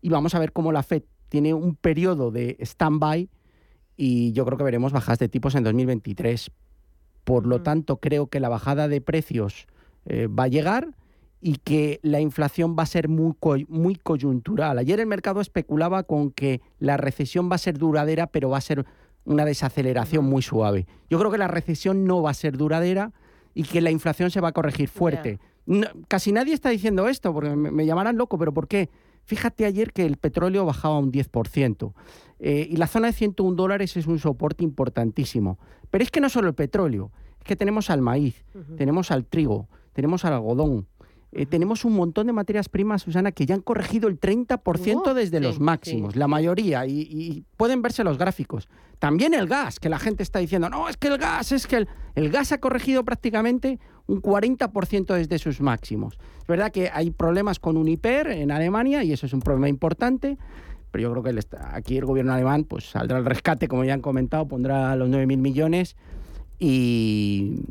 [0.00, 3.30] y vamos a ver cómo la Fed tiene un periodo de stand-by
[3.96, 6.50] y yo creo que veremos bajas de tipos en 2023.
[7.24, 9.66] Por lo tanto, creo que la bajada de precios
[10.06, 10.88] eh, va a llegar
[11.40, 13.34] y que la inflación va a ser muy,
[13.68, 14.78] muy coyuntural.
[14.78, 18.60] Ayer el mercado especulaba con que la recesión va a ser duradera, pero va a
[18.60, 18.84] ser
[19.24, 20.86] una desaceleración muy suave.
[21.10, 23.12] Yo creo que la recesión no va a ser duradera
[23.54, 25.38] y que la inflación se va a corregir fuerte.
[25.66, 28.88] No- casi nadie está diciendo esto, porque me, me llamarán loco, pero ¿por qué?
[29.24, 31.92] Fíjate ayer que el petróleo bajaba un 10%.
[32.44, 35.58] Eh, y la zona de 101 dólares es un soporte importantísimo.
[35.90, 38.44] Pero es que no solo el petróleo, es que tenemos al maíz,
[38.76, 40.86] tenemos al trigo, tenemos al algodón.
[41.34, 45.14] eh, tenemos un montón de materias primas, Susana, que ya han corregido el 30% Oh,
[45.14, 48.68] desde sí, los máximos, la mayoría, y, y pueden verse los gráficos.
[48.98, 51.76] También el gas, que la gente está diciendo, no, es que el gas, es que
[51.76, 56.18] el, el gas ha corregido prácticamente un 40% desde sus máximos.
[56.40, 60.36] Es verdad que hay problemas con Uniper en Alemania y eso es un problema importante,
[60.92, 61.40] pero yo creo que el
[61.72, 65.38] aquí el gobierno alemán pues saldrá al rescate, como ya han comentado, pondrá los 9.000
[65.38, 65.96] millones
[66.58, 67.62] y,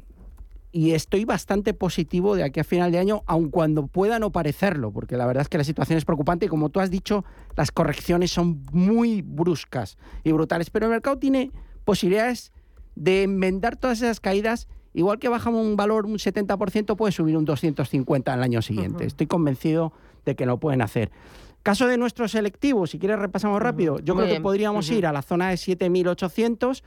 [0.71, 4.91] y estoy bastante positivo de aquí a final de año, aun cuando pueda no parecerlo,
[4.91, 7.23] porque la verdad es que la situación es preocupante y como tú has dicho,
[7.55, 11.51] las correcciones son muy bruscas y brutales, pero el mercado tiene
[11.85, 12.51] posibilidades
[12.95, 17.45] de enmendar todas esas caídas, igual que bajamos un valor un 70%, puede subir un
[17.45, 19.05] 250 al año siguiente.
[19.05, 19.93] Estoy convencido
[20.25, 21.11] de que lo pueden hacer.
[21.63, 25.11] Caso de nuestro selectivo, si quieres repasamos rápido, yo Muy creo que podríamos ir a
[25.11, 26.83] la zona de 7.800.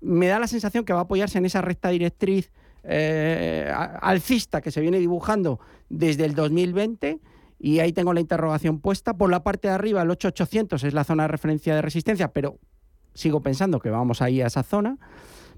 [0.00, 2.50] Me da la sensación que va a apoyarse en esa recta directriz
[2.84, 3.70] eh,
[4.00, 7.20] alcista que se viene dibujando desde el 2020
[7.58, 9.14] y ahí tengo la interrogación puesta.
[9.14, 12.58] Por la parte de arriba, el 8800 es la zona de referencia de resistencia, pero
[13.14, 14.98] sigo pensando que vamos ahí a esa zona.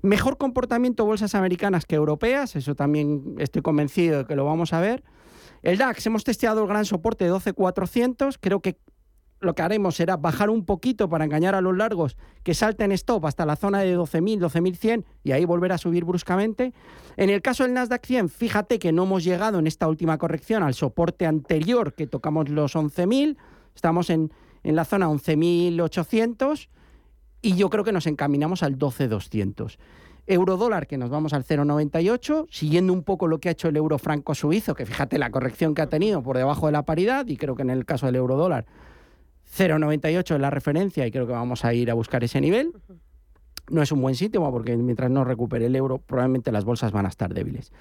[0.03, 4.81] Mejor comportamiento bolsas americanas que europeas, eso también estoy convencido de que lo vamos a
[4.81, 5.03] ver.
[5.63, 8.79] El DAX, hemos testeado el gran soporte de 12.400, creo que
[9.41, 13.27] lo que haremos será bajar un poquito para engañar a los largos, que salten stop
[13.27, 16.73] hasta la zona de 12.000, 12.100 y ahí volver a subir bruscamente.
[17.17, 20.63] En el caso del Nasdaq 100, fíjate que no hemos llegado en esta última corrección
[20.63, 23.37] al soporte anterior que tocamos los 11.000,
[23.75, 24.33] estamos en,
[24.63, 26.69] en la zona 11.800
[27.43, 29.77] y yo creo que nos encaminamos al 12.200.
[30.27, 33.99] Eurodólar, que nos vamos al 0,98, siguiendo un poco lo que ha hecho el euro
[33.99, 37.37] franco suizo, que fíjate la corrección que ha tenido por debajo de la paridad, y
[37.37, 38.67] creo que en el caso del eurodólar
[39.57, 42.73] 0,98 es la referencia y creo que vamos a ir a buscar ese nivel.
[43.69, 47.07] No es un buen sitio porque mientras no recupere el euro probablemente las bolsas van
[47.07, 47.73] a estar débiles.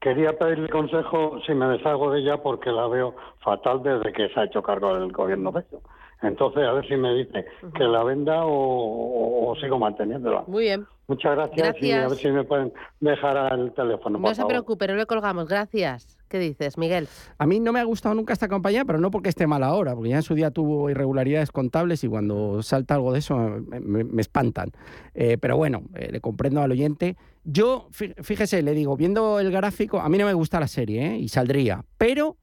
[0.00, 4.38] Quería pedirle consejo si me deshago de ella porque la veo fatal desde que se
[4.40, 5.80] ha hecho cargo del gobierno de ello.
[6.22, 10.44] Entonces, a ver si me dice que la venda o, o- o sigo manteniéndola.
[10.46, 10.86] Muy bien.
[11.08, 14.18] Muchas gracias, y a ver si me pueden dejar el teléfono.
[14.18, 14.52] No por se favor.
[14.52, 15.48] preocupe, no le colgamos.
[15.48, 16.18] Gracias.
[16.28, 17.08] ¿Qué dices, Miguel?
[17.38, 19.94] A mí no me ha gustado nunca esta compañía, pero no porque esté mal ahora,
[19.94, 23.80] porque ya en su día tuvo irregularidades contables y cuando salta algo de eso me,
[23.80, 24.70] me- me espantan.
[25.14, 27.16] Eh, pero bueno, eh, le comprendo al oyente.
[27.42, 31.14] Yo, fí- fíjese, le digo, viendo el gráfico, a mí no me gusta la serie
[31.14, 31.16] ¿eh?
[31.16, 32.36] y saldría, pero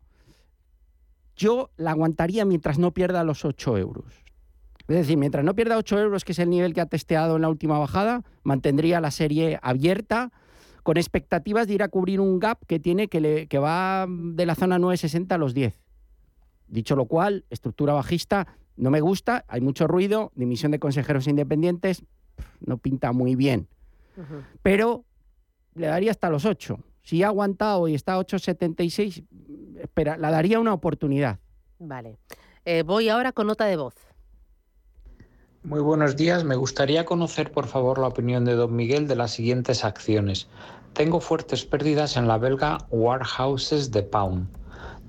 [1.36, 4.25] yo la aguantaría mientras no pierda los 8 euros.
[4.88, 7.42] Es decir, mientras no pierda 8 euros, que es el nivel que ha testeado en
[7.42, 10.32] la última bajada, mantendría la serie abierta
[10.84, 14.46] con expectativas de ir a cubrir un gap que tiene que, le- que va de
[14.46, 15.82] la zona 960 a los 10.
[16.68, 22.04] Dicho lo cual, estructura bajista no me gusta, hay mucho ruido, dimisión de consejeros independientes,
[22.60, 23.68] no pinta muy bien,
[24.62, 25.06] pero
[25.74, 26.78] le daría hasta los 8.
[27.02, 29.26] Si ha aguantado y está a 8,76,
[29.82, 31.40] espera, la daría una oportunidad.
[31.80, 32.18] Vale.
[32.66, 33.96] Eh, voy ahora con nota de voz.
[35.66, 36.44] Muy buenos días.
[36.44, 40.48] Me gustaría conocer, por favor, la opinión de don Miguel de las siguientes acciones.
[40.94, 44.48] Tengo fuertes pérdidas en la belga Warehouses de Pound.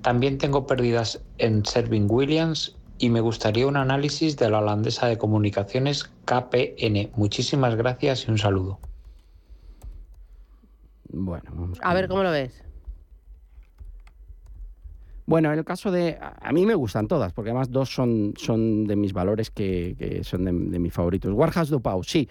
[0.01, 5.19] También tengo pérdidas en Serving Williams y me gustaría un análisis de la holandesa de
[5.19, 7.11] comunicaciones KPN.
[7.17, 8.81] Muchísimas gracias y un saludo.
[11.11, 12.66] Bueno, vamos A ver cómo lo ves.
[15.27, 16.19] Bueno, en el caso de...
[16.21, 20.45] A mí me gustan todas, porque además dos son, son de mis valores que, son
[20.45, 21.33] de, mis favoritos.
[21.33, 22.29] Warhas do Pau, sí.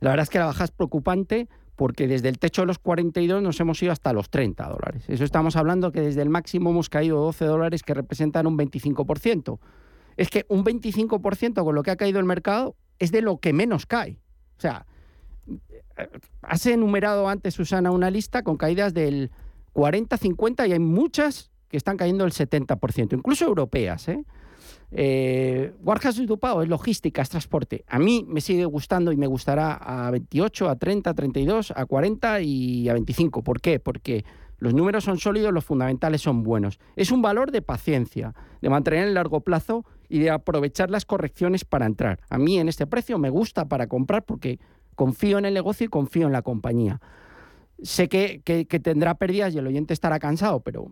[0.00, 3.42] La verdad es que la baja es preocupante porque desde el techo de los 42
[3.42, 5.04] nos hemos ido hasta los 30 dólares.
[5.08, 9.58] Eso estamos hablando que desde el máximo hemos caído 12 dólares que representan un 25%.
[10.16, 13.52] Es que un 25% con lo que ha caído el mercado es de lo que
[13.52, 14.20] menos cae.
[14.56, 14.86] O sea,
[16.42, 19.30] has enumerado antes, Susana, una lista con caídas del
[19.72, 24.08] 40, 50 y hay muchas están cayendo el 70%, incluso europeas.
[24.08, 24.22] ¿eh?
[24.92, 27.84] Eh, Warhas Dupao es logística, es transporte.
[27.88, 31.86] A mí me sigue gustando y me gustará a 28, a 30, a 32, a
[31.86, 33.42] 40 y a 25.
[33.42, 33.80] ¿Por qué?
[33.80, 34.24] Porque
[34.58, 36.78] los números son sólidos, los fundamentales son buenos.
[36.94, 41.04] Es un valor de paciencia, de mantener en el largo plazo y de aprovechar las
[41.04, 42.20] correcciones para entrar.
[42.30, 44.58] A mí en este precio me gusta para comprar porque
[44.94, 47.00] confío en el negocio y confío en la compañía.
[47.82, 50.90] Sé que, que- tendrá pérdidas y el oyente estará cansado, pero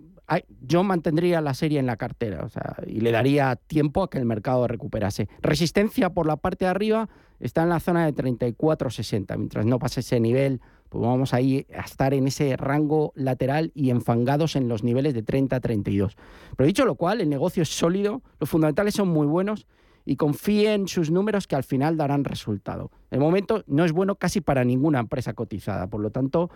[0.61, 4.19] yo mantendría la serie en la cartera o sea, y le daría tiempo a que
[4.19, 5.29] el mercado recuperase.
[5.43, 7.09] Resistencia por la parte de arriba
[7.41, 9.37] está en la zona de 34,60.
[9.37, 13.91] Mientras no pase ese nivel, pues vamos ahí a estar en ese rango lateral y
[13.91, 16.15] enfangados en los niveles de 30-32.
[16.57, 19.67] Pero dicho lo cual, el negocio es sólido, los fundamentales son muy buenos
[20.07, 22.91] y confíe en sus números que al final darán resultado.
[23.11, 26.51] El momento no es bueno casi para ninguna empresa cotizada, por lo tanto,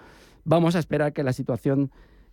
[0.45, 1.91] vamos a esperar que la situación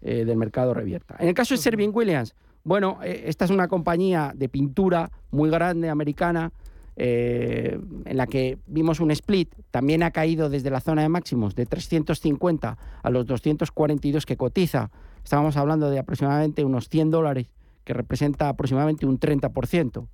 [0.07, 1.15] eh, del mercado revierta.
[1.17, 5.49] En el caso de Serving Williams, bueno, eh, esta es una compañía de pintura muy
[5.49, 6.51] grande, americana,
[6.95, 11.55] eh, en la que vimos un split, también ha caído desde la zona de máximos
[11.55, 14.91] de 350 a los 242 que cotiza.
[15.23, 17.47] Estábamos hablando de aproximadamente unos 100 dólares,
[17.83, 20.07] que representa aproximadamente un 30%.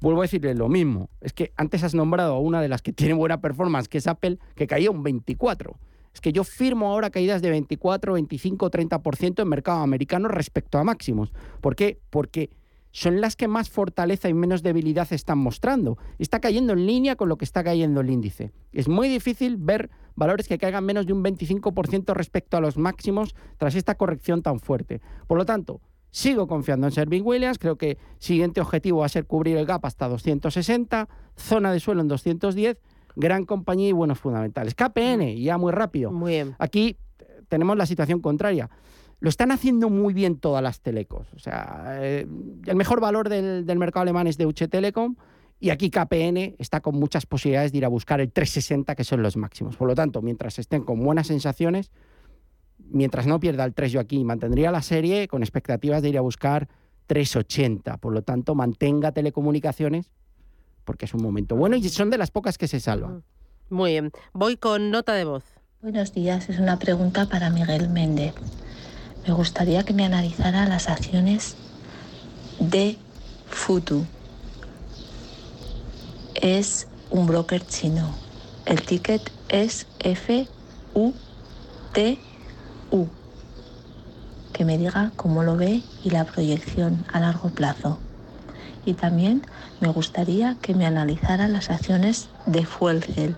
[0.00, 2.94] Vuelvo a decirle lo mismo, es que antes has nombrado a una de las que
[2.94, 5.76] tiene buena performance, que es Apple, que caía un 24%.
[6.16, 10.82] Es que yo firmo ahora caídas de 24, 25, 30% en mercado americano respecto a
[10.82, 11.30] máximos.
[11.60, 12.00] ¿Por qué?
[12.08, 12.48] Porque
[12.90, 15.98] son las que más fortaleza y menos debilidad están mostrando.
[16.18, 18.50] Está cayendo en línea con lo que está cayendo el índice.
[18.72, 23.34] Es muy difícil ver valores que caigan menos de un 25% respecto a los máximos
[23.58, 25.02] tras esta corrección tan fuerte.
[25.26, 27.58] Por lo tanto, sigo confiando en Serving Williams.
[27.58, 32.00] Creo que siguiente objetivo va a ser cubrir el gap hasta 260, zona de suelo
[32.00, 32.80] en 210,
[33.16, 34.74] gran compañía y buenos fundamentales.
[34.74, 36.12] KPN, ya muy rápido.
[36.12, 36.54] Muy bien.
[36.58, 36.96] Aquí
[37.48, 38.70] tenemos la situación contraria.
[39.18, 41.26] Lo están haciendo muy bien todas las telecos.
[41.34, 42.26] O sea, eh,
[42.66, 45.16] el mejor valor del, del mercado alemán es Deutsche Telekom
[45.58, 49.22] y aquí KPN está con muchas posibilidades de ir a buscar el 360, que son
[49.22, 49.76] los máximos.
[49.76, 51.90] Por lo tanto, mientras estén con buenas sensaciones,
[52.78, 56.20] mientras no pierda el 3 yo aquí, mantendría la serie con expectativas de ir a
[56.20, 56.68] buscar
[57.06, 57.96] 380.
[57.96, 60.10] Por lo tanto, mantenga telecomunicaciones
[60.86, 63.22] porque es un momento bueno y son de las pocas que se salvan.
[63.68, 64.12] Muy bien.
[64.32, 65.44] Voy con nota de voz.
[65.82, 68.32] Buenos días, es una pregunta para Miguel Méndez.
[69.26, 71.56] Me gustaría que me analizara las acciones
[72.60, 72.96] de
[73.50, 74.06] Futu.
[76.34, 78.14] Es un broker chino.
[78.64, 81.14] El ticket es FUTU.
[84.52, 87.98] Que me diga cómo lo ve y la proyección a largo plazo.
[88.86, 89.42] Y también
[89.80, 93.36] me gustaría que me analizara las acciones de Fuelcel.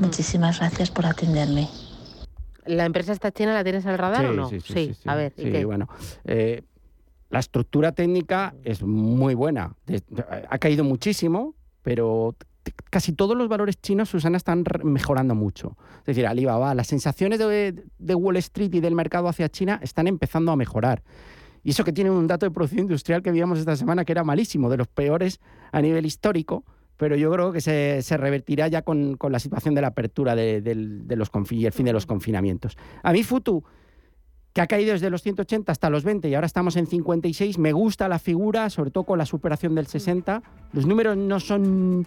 [0.00, 1.68] Muchísimas gracias por atenderme.
[2.66, 4.48] ¿La empresa esta china la tienes al radar o no?
[4.48, 5.08] Sí, sí, sí, sí.
[5.08, 5.64] A ver, ¿y Sí, qué?
[5.64, 5.88] bueno.
[6.24, 6.62] eh,
[7.28, 9.74] la estructura técnica es muy buena.
[10.48, 12.34] Ha caído muchísimo, pero
[12.90, 15.76] casi todos los valores chinos, Susana, están mejorando mucho.
[16.00, 20.08] Es decir, Alibaba, las sensaciones de, de Wall Street y del mercado hacia China están
[20.08, 21.02] empezando a mejorar.
[21.62, 24.24] Y eso que tiene un dato de producción industrial que vimos esta semana que era
[24.24, 25.40] malísimo, de los peores
[25.72, 26.64] a nivel histórico,
[26.96, 30.34] pero yo creo que se, se revertirá ya con, con la situación de la apertura
[30.34, 32.76] de, del- de los y el fin de los confinamientos.
[33.02, 33.64] A mí Futu,
[34.52, 37.72] que ha caído desde los 180 hasta los 20 y ahora estamos en 56, me
[37.72, 40.42] gusta la figura, sobre todo con la superación del 60.
[40.72, 42.06] Los números no son,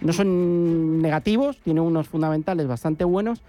[0.00, 3.42] no son negativos, tiene unos fundamentales bastante buenos,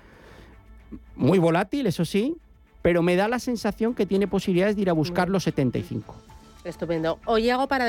[1.16, 2.36] muy volátil, eso sí,
[2.84, 6.16] pero me da la sensación que tiene posibilidades de ir a buscar los 75.
[6.64, 7.18] Estupendo.
[7.26, 7.82] Hoy hago para